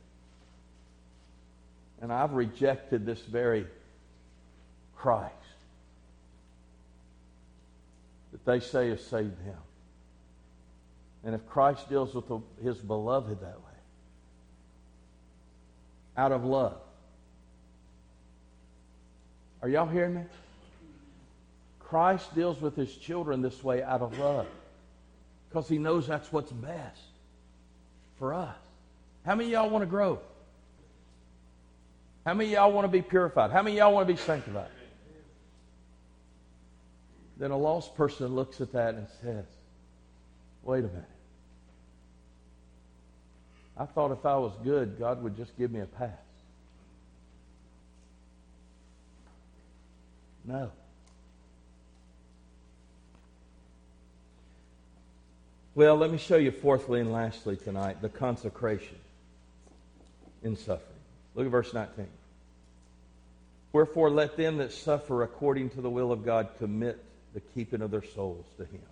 And 2.03 2.13
I've 2.13 2.35
rejected 2.35 3.07
this 3.07 3.21
very 3.23 3.65
Christ 4.97 5.33
that 8.33 8.45
they 8.45 8.61
say 8.61 8.91
has 8.91 9.03
saved 9.03 9.47
them. 9.47 9.57
And 11.25 11.35
if 11.35 11.49
Christ 11.49 11.89
deals 11.89 12.13
with 12.13 12.29
the, 12.29 12.41
his 12.63 12.77
beloved 12.77 13.41
that 13.41 13.57
way, 13.57 13.79
out 16.19 16.33
of 16.33 16.45
love, 16.45 16.77
are 19.63 19.69
y'all 19.69 19.87
hearing 19.87 20.15
me? 20.15 20.23
Christ 21.79 22.35
deals 22.35 22.61
with 22.61 22.75
his 22.75 22.95
children 22.97 23.43
this 23.43 23.63
way 23.63 23.83
out 23.83 24.03
of 24.03 24.19
love 24.19 24.47
because 25.49 25.69
he 25.69 25.79
knows 25.79 26.07
that's 26.07 26.33
what's 26.33 26.51
best 26.51 27.01
for 28.19 28.35
us. 28.35 28.57
How 29.25 29.35
many 29.35 29.51
y'all 29.51 29.71
want 29.71 29.83
to 29.83 29.87
grow? 29.87 30.19
How 32.25 32.35
many 32.35 32.53
y'all 32.53 32.73
want 32.73 32.85
to 32.87 32.89
be 32.91 33.03
purified? 33.03 33.51
How 33.51 33.63
many 33.63 33.77
y'all 33.77 33.93
want 33.93 34.07
to 34.07 34.13
be 34.13 34.19
sanctified? 34.19 34.71
Then 37.37 37.51
a 37.51 37.57
lost 37.57 37.95
person 37.95 38.35
looks 38.35 38.61
at 38.61 38.73
that 38.73 38.95
and 38.95 39.07
says, 39.23 39.45
wait 40.63 40.81
a 40.81 40.89
minute. 40.89 41.05
I 43.77 43.85
thought 43.87 44.13
if 44.13 44.25
I 44.25 44.37
was 44.37 44.53
good, 44.63 44.99
God 44.99 45.23
would 45.23 45.37
just 45.37 45.57
give 45.59 45.71
me 45.71 45.81
a 45.81 45.87
pass. 45.87 46.11
No. 50.45 50.71
Well, 55.75 55.97
let 55.97 56.11
me 56.11 56.19
show 56.19 56.37
you 56.37 56.51
fourthly 56.51 57.01
and 57.01 57.13
lastly 57.13 57.57
tonight 57.57 58.03
the 58.03 58.09
consecration 58.09 58.97
in 60.43 60.57
suffering. 60.57 60.89
Look 61.35 61.47
at 61.47 61.51
verse 61.51 61.73
19. 61.73 62.07
Wherefore, 63.73 64.11
let 64.11 64.37
them 64.37 64.59
that 64.59 64.73
suffer 64.73 65.23
according 65.23 65.71
to 65.71 65.81
the 65.81 65.89
will 65.89 66.13
of 66.13 66.25
God 66.25 66.49
commit 66.59 67.03
the 67.33 67.41
keeping 67.41 67.81
of 67.81 67.91
their 67.91 68.05
souls 68.05 68.45
to 68.59 68.65
Him. 68.65 68.83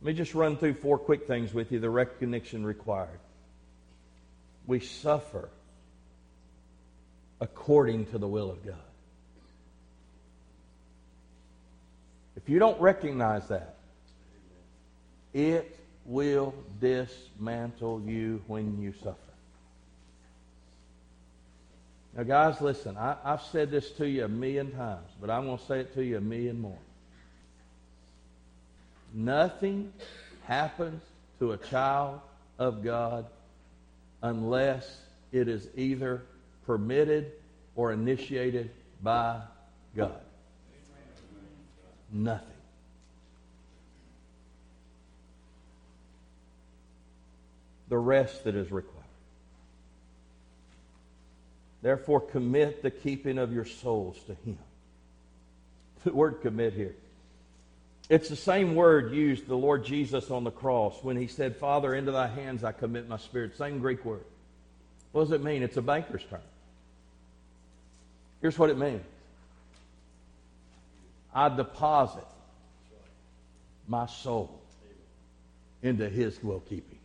Let 0.00 0.06
me 0.06 0.14
just 0.14 0.34
run 0.34 0.56
through 0.56 0.74
four 0.74 0.98
quick 0.98 1.26
things 1.26 1.52
with 1.52 1.70
you 1.70 1.80
the 1.80 1.90
recognition 1.90 2.64
required. 2.64 3.20
We 4.66 4.80
suffer 4.80 5.50
according 7.40 8.06
to 8.06 8.18
the 8.18 8.28
will 8.28 8.50
of 8.50 8.64
God. 8.64 8.76
If 12.44 12.50
you 12.50 12.58
don't 12.58 12.78
recognize 12.78 13.48
that, 13.48 13.76
it 15.32 15.78
will 16.04 16.54
dismantle 16.78 18.02
you 18.04 18.42
when 18.46 18.80
you 18.80 18.92
suffer. 19.02 19.16
Now, 22.14 22.22
guys, 22.22 22.60
listen, 22.60 22.96
I, 22.96 23.16
have 23.24 23.42
said 23.50 23.70
this 23.70 23.90
to 23.92 24.06
you 24.06 24.24
a 24.24 24.28
million 24.28 24.70
times, 24.72 25.08
but 25.20 25.30
I'm 25.30 25.46
going 25.46 25.58
to 25.58 25.64
say 25.64 25.80
it 25.80 25.94
to 25.94 26.04
you 26.04 26.18
a 26.18 26.20
million 26.20 26.60
more. 26.60 26.78
Nothing 29.12 29.92
happens 30.44 31.02
to 31.38 31.52
a 31.52 31.56
child 31.56 32.20
of 32.58 32.84
God 32.84 33.26
unless 34.22 35.00
it 35.32 35.48
is 35.48 35.66
either 35.76 36.22
permitted 36.66 37.32
or 37.74 37.92
initiated 37.92 38.70
by 39.02 39.40
God. 39.96 40.20
Nothing. 42.14 42.46
The 47.88 47.98
rest 47.98 48.44
that 48.44 48.54
is 48.54 48.70
required. 48.70 49.02
Therefore, 51.82 52.20
commit 52.20 52.82
the 52.82 52.90
keeping 52.90 53.36
of 53.36 53.52
your 53.52 53.66
souls 53.66 54.16
to 54.26 54.34
Him. 54.48 54.58
The 56.04 56.12
word 56.12 56.42
commit 56.42 56.74
here. 56.74 56.94
It's 58.10 58.28
the 58.28 58.36
same 58.36 58.74
word 58.74 59.12
used 59.12 59.46
the 59.46 59.56
Lord 59.56 59.86
Jesus 59.86 60.30
on 60.30 60.44
the 60.44 60.50
cross 60.50 61.02
when 61.02 61.16
he 61.16 61.26
said, 61.26 61.56
Father, 61.56 61.94
into 61.94 62.12
thy 62.12 62.26
hands 62.26 62.62
I 62.62 62.72
commit 62.72 63.08
my 63.08 63.16
spirit. 63.16 63.56
Same 63.56 63.78
Greek 63.78 64.04
word. 64.04 64.24
What 65.12 65.22
does 65.22 65.32
it 65.32 65.42
mean? 65.42 65.62
It's 65.62 65.78
a 65.78 65.82
banker's 65.82 66.22
term. 66.28 66.42
Here's 68.42 68.58
what 68.58 68.68
it 68.68 68.76
means 68.76 69.02
I 71.34 71.48
deposit 71.48 72.26
my 73.88 74.06
soul 74.06 74.62
into 75.82 76.08
his 76.08 76.42
will 76.42 76.60
keeping. 76.60 76.98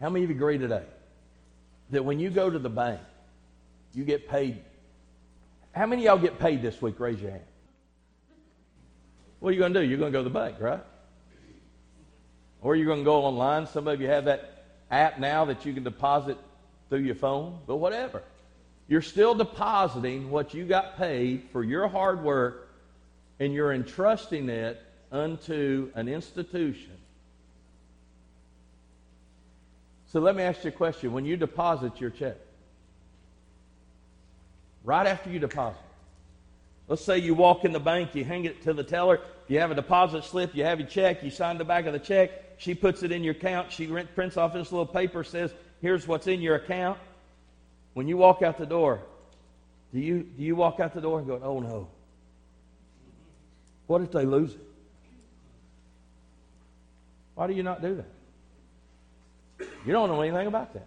How 0.00 0.10
many 0.10 0.24
of 0.24 0.30
you 0.30 0.36
agree 0.36 0.58
today 0.58 0.84
that 1.90 2.04
when 2.04 2.20
you 2.20 2.30
go 2.30 2.48
to 2.48 2.58
the 2.58 2.70
bank, 2.70 3.00
you 3.94 4.04
get 4.04 4.28
paid? 4.28 4.62
How 5.72 5.86
many 5.86 6.06
of 6.06 6.14
y'all 6.14 6.22
get 6.22 6.38
paid 6.38 6.62
this 6.62 6.80
week? 6.80 7.00
Raise 7.00 7.20
your 7.20 7.30
hand. 7.30 7.42
What 9.40 9.50
are 9.50 9.52
you 9.52 9.58
going 9.58 9.72
to 9.72 9.80
do? 9.80 9.86
You're 9.86 9.98
going 9.98 10.12
to 10.12 10.18
go 10.18 10.22
to 10.22 10.28
the 10.28 10.38
bank, 10.38 10.56
right? 10.60 10.80
Or 12.60 12.76
you're 12.76 12.86
going 12.86 13.00
to 13.00 13.04
go 13.04 13.24
online. 13.24 13.66
Some 13.66 13.88
of 13.88 14.00
you 14.00 14.06
have 14.06 14.26
that 14.26 14.64
app 14.90 15.18
now 15.18 15.46
that 15.46 15.64
you 15.64 15.72
can 15.72 15.82
deposit 15.82 16.36
through 16.90 17.00
your 17.00 17.14
phone, 17.14 17.58
but 17.66 17.76
whatever. 17.76 18.22
You're 18.90 19.00
still 19.00 19.34
depositing 19.34 20.30
what 20.30 20.52
you 20.52 20.66
got 20.66 20.98
paid 20.98 21.44
for 21.52 21.64
your 21.64 21.88
hard 21.88 22.22
work, 22.22 22.68
and 23.38 23.54
you're 23.54 23.72
entrusting 23.72 24.50
it 24.50 24.82
unto 25.10 25.90
an 25.94 26.08
institution. 26.08 26.92
So 30.08 30.20
let 30.20 30.36
me 30.36 30.42
ask 30.42 30.62
you 30.64 30.68
a 30.68 30.72
question. 30.72 31.12
When 31.12 31.24
you 31.24 31.38
deposit 31.38 31.98
your 32.00 32.10
check, 32.10 32.36
right 34.84 35.06
after 35.06 35.30
you 35.30 35.38
deposit, 35.38 35.80
Let's 36.90 37.04
say 37.04 37.18
you 37.18 37.34
walk 37.34 37.64
in 37.64 37.70
the 37.70 37.78
bank, 37.78 38.16
you 38.16 38.24
hang 38.24 38.46
it 38.46 38.62
to 38.64 38.72
the 38.72 38.82
teller, 38.82 39.20
you 39.46 39.60
have 39.60 39.70
a 39.70 39.76
deposit 39.76 40.24
slip, 40.24 40.56
you 40.56 40.64
have 40.64 40.80
your 40.80 40.88
check, 40.88 41.22
you 41.22 41.30
sign 41.30 41.56
the 41.56 41.64
back 41.64 41.86
of 41.86 41.92
the 41.92 42.00
check, 42.00 42.32
she 42.56 42.74
puts 42.74 43.04
it 43.04 43.12
in 43.12 43.22
your 43.22 43.30
account, 43.30 43.70
she 43.70 43.86
prints 43.86 44.36
off 44.36 44.52
this 44.52 44.72
little 44.72 44.84
paper, 44.84 45.22
says, 45.22 45.54
here's 45.80 46.08
what's 46.08 46.26
in 46.26 46.40
your 46.40 46.56
account. 46.56 46.98
When 48.00 48.08
you 48.08 48.16
walk 48.16 48.40
out 48.40 48.56
the 48.56 48.64
door, 48.64 49.02
do 49.92 50.00
you, 50.00 50.22
do 50.22 50.42
you 50.42 50.56
walk 50.56 50.80
out 50.80 50.94
the 50.94 51.02
door 51.02 51.18
and 51.18 51.28
go, 51.28 51.38
oh 51.44 51.60
no? 51.60 51.86
What 53.88 54.00
if 54.00 54.10
they 54.10 54.24
lose 54.24 54.54
it? 54.54 54.60
Why 57.34 57.46
do 57.46 57.52
you 57.52 57.62
not 57.62 57.82
do 57.82 58.02
that? 59.58 59.68
You 59.84 59.92
don't 59.92 60.08
know 60.08 60.22
anything 60.22 60.46
about 60.46 60.72
that. 60.72 60.86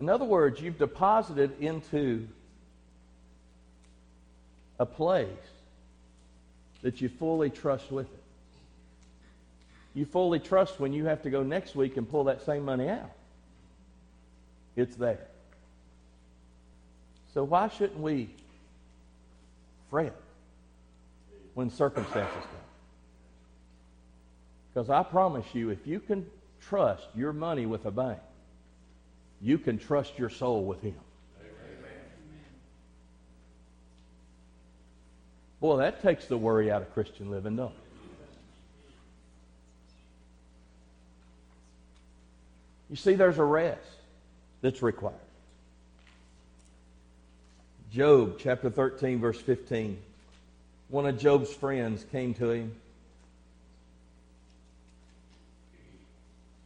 In 0.00 0.10
other 0.10 0.26
words, 0.26 0.60
you've 0.60 0.76
deposited 0.76 1.58
into 1.62 2.28
a 4.78 4.84
place 4.84 5.26
that 6.82 7.00
you 7.00 7.08
fully 7.08 7.48
trust 7.48 7.90
with 7.90 8.04
it. 8.04 8.22
You 9.94 10.04
fully 10.04 10.40
trust 10.40 10.78
when 10.78 10.92
you 10.92 11.06
have 11.06 11.22
to 11.22 11.30
go 11.30 11.42
next 11.42 11.74
week 11.74 11.96
and 11.96 12.06
pull 12.06 12.24
that 12.24 12.44
same 12.44 12.66
money 12.66 12.90
out. 12.90 13.12
It's 14.76 14.96
there. 14.96 15.26
So 17.34 17.44
why 17.44 17.68
shouldn't 17.68 18.00
we 18.00 18.30
fret 19.88 20.14
when 21.54 21.70
circumstances 21.70 22.34
come? 22.34 22.60
Because 24.72 24.90
I 24.90 25.02
promise 25.02 25.46
you, 25.52 25.70
if 25.70 25.86
you 25.86 26.00
can 26.00 26.26
trust 26.60 27.06
your 27.14 27.32
money 27.32 27.66
with 27.66 27.86
a 27.86 27.90
bank, 27.90 28.20
you 29.40 29.58
can 29.58 29.78
trust 29.78 30.18
your 30.18 30.28
soul 30.28 30.64
with 30.64 30.80
Him. 30.82 30.94
Boy, 35.60 35.76
that 35.76 36.00
takes 36.02 36.24
the 36.26 36.38
worry 36.38 36.70
out 36.70 36.82
of 36.82 36.92
Christian 36.94 37.30
living, 37.30 37.56
don't 37.56 37.68
it? 37.68 37.74
You 42.88 42.96
see, 42.96 43.14
there's 43.14 43.38
a 43.38 43.44
rest 43.44 43.99
that's 44.60 44.82
required. 44.82 45.16
Job 47.92 48.36
chapter 48.38 48.70
13, 48.70 49.18
verse 49.18 49.40
15. 49.40 49.98
One 50.88 51.06
of 51.06 51.18
Job's 51.18 51.52
friends 51.52 52.04
came 52.10 52.34
to 52.34 52.50
him 52.50 52.74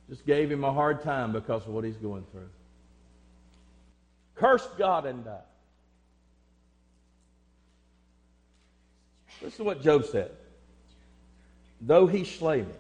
just 0.09 0.27
gave 0.27 0.51
him 0.51 0.65
a 0.65 0.73
hard 0.73 1.03
time 1.03 1.33
because 1.33 1.63
of 1.67 1.69
what 1.69 1.85
he's 1.85 1.97
going 1.97 2.25
through. 2.31 2.49
Curse 4.37 4.67
God 4.79 5.07
and 5.07 5.25
die. 5.25 5.39
Listen 9.43 9.59
to 9.59 9.65
what 9.65 9.83
Job 9.83 10.05
said. 10.07 10.31
Though 11.81 12.07
he 12.07 12.25
slay 12.25 12.63
me, 12.63 12.75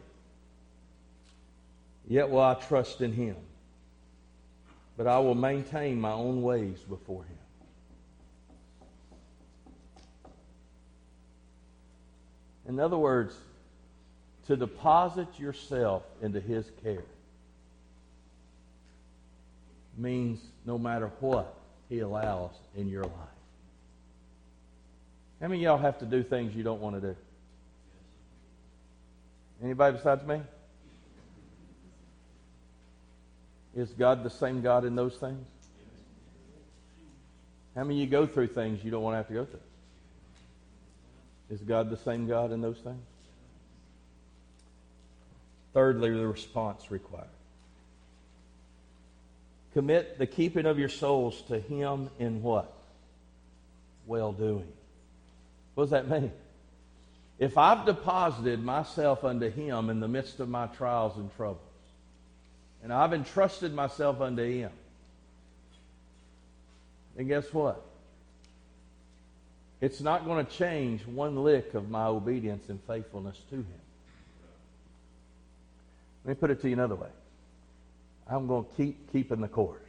yet 2.08 2.30
will 2.30 2.40
I 2.40 2.54
trust 2.54 3.00
in 3.00 3.12
him. 3.12 3.36
But 4.96 5.06
I 5.06 5.18
will 5.18 5.34
maintain 5.34 6.00
my 6.00 6.12
own 6.12 6.42
ways 6.42 6.78
before 6.88 7.24
him. 7.24 7.38
In 12.66 12.80
other 12.80 12.96
words, 12.96 13.34
to 14.46 14.56
deposit 14.56 15.38
yourself 15.38 16.02
into 16.22 16.40
his 16.40 16.70
care 16.82 17.04
means 19.96 20.40
no 20.64 20.78
matter 20.78 21.10
what 21.20 21.54
he 21.88 22.00
allows 22.00 22.50
in 22.76 22.88
your 22.88 23.04
life. 23.04 23.12
How 25.40 25.48
many 25.48 25.62
y'all 25.62 25.78
have 25.78 25.98
to 25.98 26.06
do 26.06 26.22
things 26.22 26.54
you 26.54 26.62
don't 26.62 26.80
want 26.80 27.00
to 27.00 27.00
do? 27.00 27.16
Anybody 29.62 29.96
besides 29.96 30.26
me? 30.26 30.40
Is 33.76 33.90
God 33.90 34.22
the 34.22 34.30
same 34.30 34.60
God 34.60 34.84
in 34.84 34.94
those 34.94 35.14
things? 35.14 35.46
How 37.74 37.82
many 37.82 37.96
of 37.96 38.00
you 38.02 38.06
go 38.06 38.26
through 38.26 38.48
things 38.48 38.84
you 38.84 38.90
don't 38.90 39.02
want 39.02 39.14
to 39.14 39.16
have 39.18 39.28
to 39.28 39.34
go 39.34 39.44
through? 39.44 39.60
Is 41.50 41.60
God 41.60 41.90
the 41.90 41.96
same 41.96 42.28
God 42.28 42.52
in 42.52 42.60
those 42.60 42.78
things? 42.78 43.02
Thirdly, 45.72 46.10
the 46.10 46.26
response 46.26 46.90
required. 46.90 47.26
Commit 49.72 50.18
the 50.18 50.26
keeping 50.26 50.66
of 50.66 50.78
your 50.78 50.88
souls 50.88 51.42
to 51.48 51.58
Him 51.58 52.10
in 52.20 52.42
what? 52.42 52.72
Well 54.06 54.32
doing. 54.32 54.72
What 55.74 55.84
does 55.84 55.90
that 55.90 56.08
mean? 56.08 56.30
If 57.40 57.58
I've 57.58 57.84
deposited 57.84 58.62
myself 58.62 59.24
unto 59.24 59.50
Him 59.50 59.90
in 59.90 59.98
the 59.98 60.06
midst 60.06 60.38
of 60.38 60.48
my 60.48 60.68
trials 60.68 61.16
and 61.16 61.34
troubles, 61.34 61.58
and 62.84 62.92
I've 62.92 63.14
entrusted 63.14 63.74
myself 63.74 64.20
unto 64.20 64.44
Him, 64.44 64.70
And 67.16 67.26
guess 67.26 67.50
what? 67.52 67.82
It's 69.80 70.02
not 70.02 70.26
going 70.26 70.44
to 70.44 70.52
change 70.52 71.06
one 71.06 71.42
lick 71.42 71.72
of 71.72 71.88
my 71.88 72.04
obedience 72.04 72.68
and 72.68 72.78
faithfulness 72.86 73.40
to 73.48 73.56
Him. 73.56 73.66
Let 76.24 76.28
me 76.28 76.34
put 76.34 76.50
it 76.50 76.60
to 76.60 76.68
you 76.68 76.74
another 76.74 76.94
way. 76.94 77.08
I'm 78.28 78.46
going 78.46 78.64
to 78.64 78.70
keep 78.76 79.10
keeping 79.12 79.40
the 79.40 79.48
course. 79.48 79.80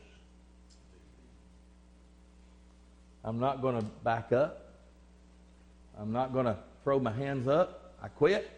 I'm 3.26 3.40
not 3.40 3.62
going 3.62 3.78
to 3.78 3.86
back 4.04 4.32
up. 4.32 4.70
I'm 6.00 6.14
not 6.14 6.32
going 6.32 6.46
to 6.46 6.58
throw 6.84 7.00
my 7.00 7.12
hands 7.12 7.48
up. 7.48 7.94
I 8.02 8.08
quit. 8.08 8.50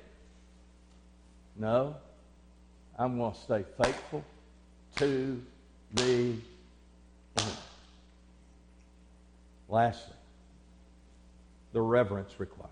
No. 1.56 1.96
I'm 2.98 3.18
going 3.18 3.34
to 3.34 3.40
stay 3.40 3.64
faithful 3.82 4.24
to 4.98 5.42
the 5.94 6.04
end. 6.04 6.42
Lastly, 9.70 10.16
the 11.74 11.82
reverence 11.82 12.40
required. 12.40 12.72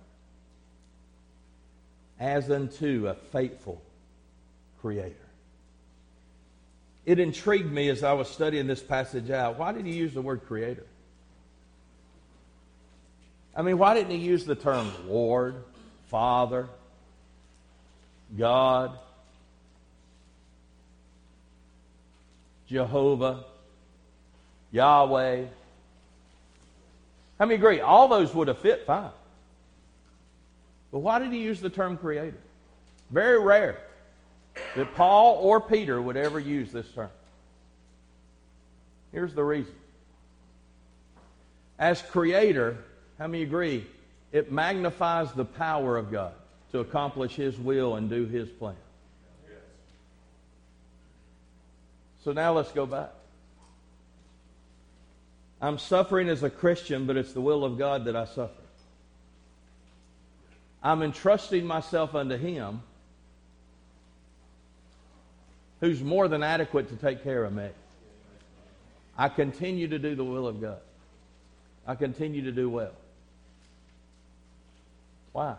As 2.20 2.50
unto 2.50 3.08
a 3.08 3.14
faithful 3.14 3.82
Creator. 4.86 5.16
It 7.08 7.18
intrigued 7.20 7.72
me 7.72 7.90
as 7.90 8.04
I 8.04 8.14
was 8.14 8.30
studying 8.30 8.68
this 8.68 8.84
passage 8.84 9.32
out. 9.32 9.58
Why 9.58 9.72
did 9.72 9.86
he 9.88 9.94
use 9.94 10.14
the 10.14 10.22
word 10.22 10.46
creator? 10.46 10.86
I 13.56 13.64
mean, 13.64 13.80
why 13.80 13.96
didn't 13.96 14.12
he 14.12 14.18
use 14.18 14.46
the 14.46 14.54
term 14.54 14.92
Lord, 15.08 15.56
Father, 16.08 16.68
God, 18.38 18.98
Jehovah, 22.68 23.46
Yahweh? 24.72 25.46
How 27.40 27.46
many 27.46 27.56
agree? 27.56 27.82
All 27.82 28.08
those 28.08 28.34
would 28.34 28.48
have 28.48 28.60
fit 28.60 28.86
fine. 28.86 29.12
But 30.92 31.00
why 31.00 31.20
did 31.20 31.32
he 31.32 31.40
use 31.40 31.60
the 31.60 31.70
term 31.70 31.98
creator? 31.98 32.38
Very 33.12 33.40
rare 33.40 33.80
that 34.76 34.96
Paul 34.96 35.36
or 35.42 35.60
Peter 35.60 36.02
would 36.02 36.18
ever 36.18 36.40
use 36.40 36.72
this 36.72 36.90
term. 36.92 37.10
Here's 39.12 39.34
the 39.34 39.44
reason. 39.44 39.74
As 41.78 42.02
creator, 42.02 42.78
how 43.20 43.28
many 43.28 43.44
agree? 43.44 43.86
It 44.32 44.52
magnifies 44.52 45.32
the 45.34 45.46
power 45.46 45.98
of 45.98 46.12
God 46.12 46.34
to 46.72 46.80
accomplish 46.80 47.36
His 47.36 47.58
will 47.58 47.96
and 47.96 48.10
do 48.10 48.26
His 48.26 48.50
plan. 48.50 48.76
So 52.26 52.32
now 52.32 52.54
let's 52.54 52.72
go 52.72 52.88
back. 52.88 53.12
I'm 55.62 55.78
suffering 55.78 56.28
as 56.28 56.42
a 56.42 56.50
Christian, 56.50 57.06
but 57.06 57.18
it's 57.18 57.34
the 57.34 57.40
will 57.40 57.64
of 57.64 57.78
God 57.78 58.06
that 58.06 58.16
I 58.16 58.26
suffer. 58.26 58.64
I'm 60.82 61.04
entrusting 61.04 61.68
myself 61.68 62.16
unto 62.16 62.36
Him 62.36 62.82
who's 65.82 66.02
more 66.02 66.28
than 66.28 66.42
adequate 66.42 66.90
to 66.90 66.96
take 66.96 67.24
care 67.24 67.44
of 67.44 67.54
me. 67.54 67.70
I 69.16 69.30
continue 69.30 69.88
to 69.88 70.00
do 70.00 70.16
the 70.16 70.24
will 70.24 70.48
of 70.48 70.60
God. 70.60 70.80
I 71.86 71.94
continue 71.94 72.44
to 72.46 72.52
do 72.52 72.72
well. 72.72 72.94
Why? 75.32 75.58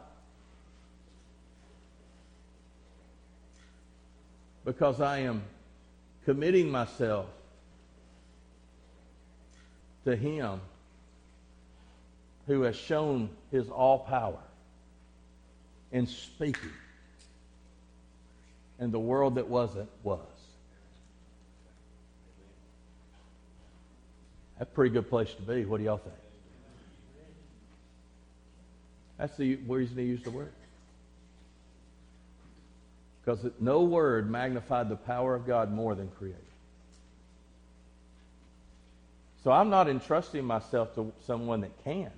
Because 4.64 5.01
I 5.01 5.21
am 5.21 5.45
committing 6.27 6.68
myself 6.68 7.27
to 10.05 10.14
Him 10.14 10.61
who 12.49 12.62
has 12.62 12.77
shown 12.77 13.31
His 13.51 13.70
all 13.70 14.01
power 14.01 14.41
in 15.93 16.07
speaking. 16.07 16.72
And 18.79 18.93
the 18.93 18.99
world 18.99 19.37
that 19.37 19.49
wasn't 19.49 19.89
was. 20.03 20.20
That's 24.59 24.70
a 24.70 24.74
pretty 24.74 24.93
good 24.93 25.09
place 25.09 25.33
to 25.33 25.43
be. 25.43 25.64
What 25.64 25.79
do 25.79 25.85
y'all 25.85 25.99
think? 25.99 26.14
That's 29.16 29.37
the 29.37 29.55
reason 29.68 29.97
he 29.97 30.05
used 30.05 30.24
the 30.24 30.31
word. 30.31 30.53
Because 33.27 33.51
no 33.59 33.83
word 33.83 34.31
magnified 34.31 34.89
the 34.89 34.95
power 34.97 35.35
of 35.35 35.47
God 35.47 35.72
more 35.72 35.97
than 35.97 36.09
creation. 36.12 36.41
So 39.43 39.51
I'm 39.51 39.68
not 39.68 39.89
entrusting 39.89 40.45
myself 40.45 40.95
to 40.95 41.12
someone 41.27 41.62
that 41.62 41.85
can. 41.85 42.12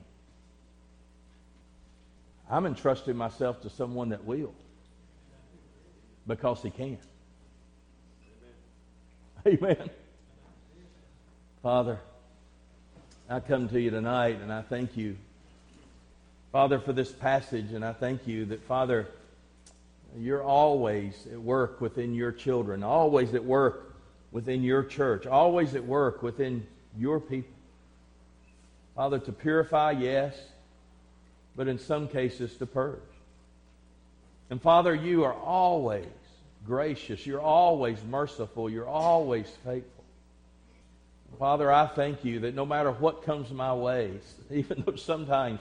I'm 2.51 2.67
entrusting 2.67 3.17
myself 3.17 3.63
to 3.63 3.71
someone 3.71 4.11
that 4.11 4.25
will. 4.27 4.53
Because 6.27 6.63
he 6.63 6.69
can. 6.69 6.99
Amen. 9.47 9.57
Amen. 9.63 9.91
Father, 11.63 11.99
I 13.31 13.41
come 13.41 13.69
to 13.71 13.81
you 13.81 13.91
tonight 13.91 14.41
and 14.43 14.53
I 14.53 14.61
thank 14.61 14.97
you 14.97 15.17
Father, 16.53 16.79
for 16.81 16.95
this 16.95 17.13
passage, 17.13 17.73
and 17.73 17.85
I 17.85 17.93
thank 17.93 18.27
you 18.27 18.47
that, 18.47 18.63
Father, 18.63 19.07
you're 20.17 20.43
always 20.43 21.15
at 21.33 21.41
work 21.41 21.81
within 21.81 22.15
your 22.15 22.33
children, 22.33 22.83
always 22.83 23.35
at 23.35 23.45
work 23.45 23.97
within 24.33 24.63
your 24.63 24.83
church, 24.83 25.27
always 25.27 25.75
at 25.75 25.85
work 25.85 26.23
within 26.23 26.67
your 26.97 27.21
people. 27.21 27.55
Father, 28.95 29.19
to 29.19 29.33
purify, 29.33 29.93
yes, 29.93 30.37
but 31.55 31.69
in 31.69 31.79
some 31.79 32.09
cases 32.09 32.57
to 32.57 32.67
purge. 32.67 32.99
And 34.51 34.61
Father, 34.61 34.95
you 34.95 35.25
are 35.25 35.35
always 35.35 36.07
gracious. 36.67 37.27
You're 37.27 37.41
always 37.41 38.03
merciful. 38.05 38.69
You're 38.69 38.89
always 38.89 39.47
faithful. 39.65 40.05
Father, 41.39 41.71
I 41.71 41.87
thank 41.87 42.25
you 42.25 42.41
that 42.41 42.55
no 42.55 42.67
matter 42.67 42.91
what 42.91 43.23
comes 43.23 43.51
my 43.51 43.73
way, 43.75 44.13
even 44.51 44.83
though 44.85 44.97
sometimes 44.97 45.61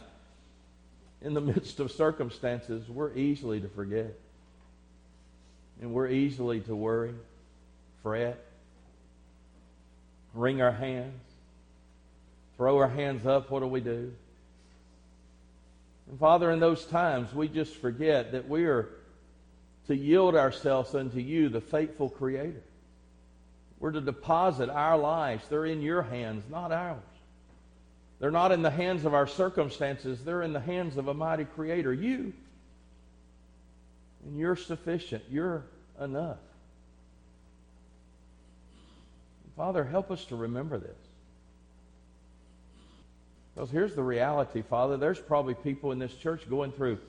in 1.22 1.34
the 1.34 1.42
midst 1.42 1.80
of 1.80 1.92
circumstances, 1.92 2.88
we're 2.90 3.14
easily 3.14 3.60
to 3.60 3.68
forget. 3.68 4.18
And 5.82 5.94
we're 5.94 6.10
easily 6.10 6.62
to 6.62 6.76
worry, 6.76 7.14
fret, 8.02 8.44
wring 10.34 10.62
our 10.62 10.72
hands, 10.72 11.22
throw 12.58 12.78
our 12.78 12.88
hands 12.88 13.26
up. 13.26 13.52
What 13.52 13.60
do 13.60 13.68
we 13.68 13.82
do? 13.82 14.12
And 16.10 16.20
Father, 16.20 16.52
in 16.52 16.60
those 16.60 16.86
times, 16.86 17.34
we 17.34 17.48
just 17.48 17.76
forget 17.76 18.32
that 18.32 18.48
we 18.48 18.66
are 18.66 18.90
to 19.88 19.96
yield 19.96 20.36
ourselves 20.36 20.96
unto 20.96 21.20
you, 21.20 21.50
the 21.50 21.62
faithful 21.62 22.10
Creator. 22.10 22.64
We're 23.80 23.92
to 23.92 24.02
deposit 24.02 24.70
our 24.70 24.98
lives. 24.98 25.48
They're 25.48 25.66
in 25.66 25.82
your 25.82 26.02
hands, 26.02 26.44
not 26.50 26.72
ours. 26.72 26.98
They're 28.20 28.32
not 28.32 28.52
in 28.52 28.64
the 28.64 28.72
hands 28.72 29.06
of 29.06 29.14
our 29.14 29.28
circumstances, 29.28 30.24
they're 30.24 30.42
in 30.42 30.54
the 30.54 30.60
hands 30.60 30.98
of 30.98 31.08
a 31.08 31.14
mighty 31.14 31.46
creator, 31.46 31.94
you. 31.94 32.34
And 34.26 34.38
you're 34.38 34.56
sufficient. 34.56 35.24
You're 35.30 35.66
enough. 36.02 36.38
Father, 39.56 39.84
help 39.84 40.12
us 40.12 40.24
to 40.26 40.36
remember 40.36 40.78
this. 40.78 40.98
Because 43.54 43.72
here's 43.72 43.96
the 43.96 44.04
reality, 44.04 44.62
Father. 44.62 44.98
There's 44.98 45.20
probably 45.20 45.56
people 45.56 45.92
in 45.92 45.98
this 45.98 46.14
church 46.14 46.48
going 46.48 46.72
through 46.72 47.00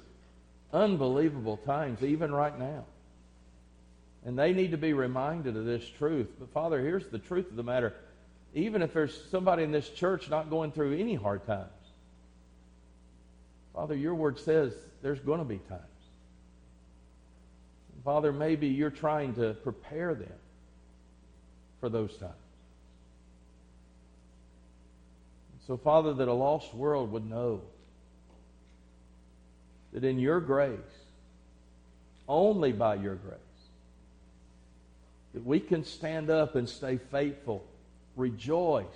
unbelievable 0.72 1.58
times, 1.58 2.02
even 2.02 2.32
right 2.32 2.58
now. 2.58 2.84
And 4.24 4.38
they 4.38 4.52
need 4.52 4.70
to 4.70 4.78
be 4.78 4.94
reminded 4.94 5.56
of 5.56 5.66
this 5.66 5.86
truth. 5.98 6.28
But, 6.38 6.50
Father, 6.52 6.80
here's 6.80 7.06
the 7.08 7.18
truth 7.18 7.50
of 7.50 7.56
the 7.56 7.62
matter 7.62 7.94
even 8.54 8.82
if 8.82 8.92
there's 8.92 9.22
somebody 9.30 9.62
in 9.62 9.72
this 9.72 9.88
church 9.90 10.30
not 10.30 10.50
going 10.50 10.72
through 10.72 10.98
any 10.98 11.14
hard 11.14 11.46
times. 11.46 11.68
Father, 13.74 13.94
your 13.94 14.14
word 14.14 14.38
says 14.38 14.72
there's 15.02 15.20
going 15.20 15.38
to 15.38 15.44
be 15.44 15.58
times. 15.68 15.82
Father, 18.08 18.32
maybe 18.32 18.68
you're 18.68 18.88
trying 18.88 19.34
to 19.34 19.52
prepare 19.52 20.14
them 20.14 20.32
for 21.78 21.90
those 21.90 22.16
times. 22.16 22.32
So, 25.66 25.76
Father, 25.76 26.14
that 26.14 26.26
a 26.26 26.32
lost 26.32 26.72
world 26.72 27.12
would 27.12 27.28
know 27.28 27.60
that 29.92 30.04
in 30.04 30.18
your 30.18 30.40
grace, 30.40 30.78
only 32.26 32.72
by 32.72 32.94
your 32.94 33.16
grace, 33.16 33.38
that 35.34 35.44
we 35.44 35.60
can 35.60 35.84
stand 35.84 36.30
up 36.30 36.54
and 36.54 36.66
stay 36.66 36.96
faithful 36.96 37.62
rejoice 38.16 38.86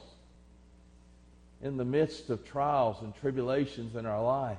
in 1.61 1.77
the 1.77 1.85
midst 1.85 2.31
of 2.31 2.47
trials 2.47 2.97
and 3.03 3.15
tribulations 3.17 3.95
in 3.95 4.07
our 4.07 4.23
life. 4.23 4.57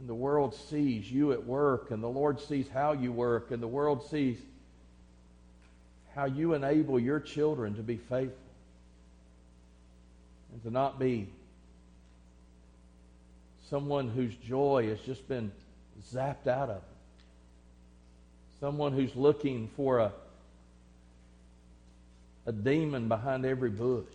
And 0.00 0.08
the 0.08 0.14
world 0.14 0.54
sees 0.54 1.12
you 1.12 1.32
at 1.32 1.44
work, 1.44 1.90
and 1.90 2.02
the 2.02 2.08
Lord 2.08 2.40
sees 2.40 2.66
how 2.72 2.92
you 2.92 3.12
work, 3.12 3.50
and 3.50 3.62
the 3.62 3.68
world 3.68 4.08
sees 4.10 4.38
how 6.14 6.24
you 6.24 6.54
enable 6.54 6.98
your 6.98 7.20
children 7.20 7.74
to 7.74 7.82
be 7.82 7.98
faithful 7.98 8.36
and 10.52 10.62
to 10.62 10.70
not 10.70 10.98
be 10.98 11.28
someone 13.68 14.08
whose 14.08 14.34
joy 14.34 14.88
has 14.88 14.98
just 15.00 15.28
been 15.28 15.52
zapped 16.12 16.48
out 16.48 16.70
of 16.70 16.76
them. 16.76 16.82
Someone 18.58 18.92
who's 18.92 19.14
looking 19.14 19.68
for 19.76 19.98
a 19.98 20.12
a 22.46 22.52
demon 22.52 23.06
behind 23.06 23.44
every 23.44 23.70
bush. 23.70 24.06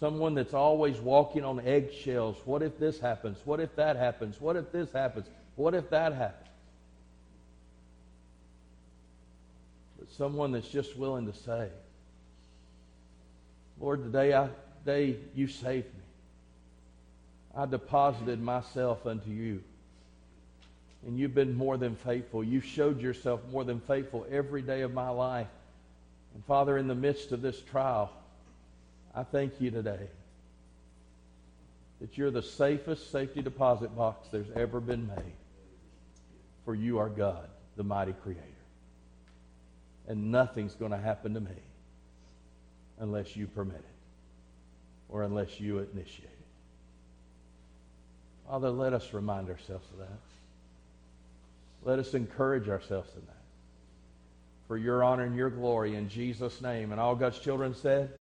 Someone 0.00 0.34
that's 0.34 0.54
always 0.54 0.98
walking 0.98 1.44
on 1.44 1.60
eggshells. 1.60 2.36
What 2.44 2.62
if 2.62 2.78
this 2.78 3.00
happens? 3.00 3.38
What 3.44 3.58
if 3.58 3.74
that 3.76 3.96
happens? 3.96 4.40
What 4.40 4.56
if 4.56 4.70
this 4.70 4.92
happens? 4.92 5.26
What 5.56 5.74
if 5.74 5.90
that 5.90 6.14
happens? 6.14 6.48
But 9.98 10.08
someone 10.12 10.52
that's 10.52 10.68
just 10.68 10.96
willing 10.96 11.26
to 11.26 11.36
say, 11.36 11.68
Lord, 13.80 14.04
today, 14.04 14.34
I, 14.34 14.48
today 14.84 15.16
you 15.34 15.48
saved 15.48 15.86
me. 15.86 16.04
I 17.56 17.66
deposited 17.66 18.40
myself 18.40 19.04
unto 19.04 19.30
you. 19.30 19.62
And 21.06 21.18
you've 21.18 21.34
been 21.34 21.56
more 21.56 21.76
than 21.76 21.96
faithful. 21.96 22.44
You've 22.44 22.64
showed 22.64 23.00
yourself 23.00 23.40
more 23.50 23.64
than 23.64 23.80
faithful 23.80 24.26
every 24.30 24.62
day 24.62 24.82
of 24.82 24.92
my 24.92 25.08
life. 25.08 25.46
And 26.34 26.44
Father, 26.44 26.78
in 26.78 26.86
the 26.86 26.94
midst 26.94 27.32
of 27.32 27.42
this 27.42 27.60
trial, 27.60 28.12
I 29.14 29.22
thank 29.24 29.60
you 29.60 29.70
today 29.70 30.08
that 32.00 32.16
you're 32.16 32.30
the 32.30 32.42
safest 32.42 33.10
safety 33.10 33.42
deposit 33.42 33.96
box 33.96 34.28
there's 34.30 34.50
ever 34.54 34.80
been 34.80 35.06
made. 35.08 35.32
For 36.64 36.74
you 36.74 36.98
are 36.98 37.08
God, 37.08 37.48
the 37.76 37.82
mighty 37.82 38.12
Creator. 38.12 38.42
And 40.06 40.30
nothing's 40.30 40.74
going 40.74 40.92
to 40.92 40.98
happen 40.98 41.34
to 41.34 41.40
me 41.40 41.56
unless 42.98 43.36
you 43.36 43.46
permit 43.46 43.76
it 43.76 43.84
or 45.08 45.22
unless 45.22 45.58
you 45.58 45.78
initiate 45.78 46.24
it. 46.24 46.46
Father, 48.48 48.70
let 48.70 48.92
us 48.92 49.12
remind 49.12 49.48
ourselves 49.50 49.86
of 49.92 49.98
that. 49.98 50.18
Let 51.84 51.98
us 51.98 52.14
encourage 52.14 52.68
ourselves 52.68 53.10
in 53.14 53.22
that. 53.26 53.34
For 54.66 54.76
your 54.76 55.02
honor 55.02 55.24
and 55.24 55.36
your 55.36 55.50
glory 55.50 55.96
in 55.96 56.08
Jesus' 56.08 56.60
name. 56.60 56.92
And 56.92 57.00
all 57.00 57.14
God's 57.14 57.38
children 57.38 57.74
said, 57.74 58.17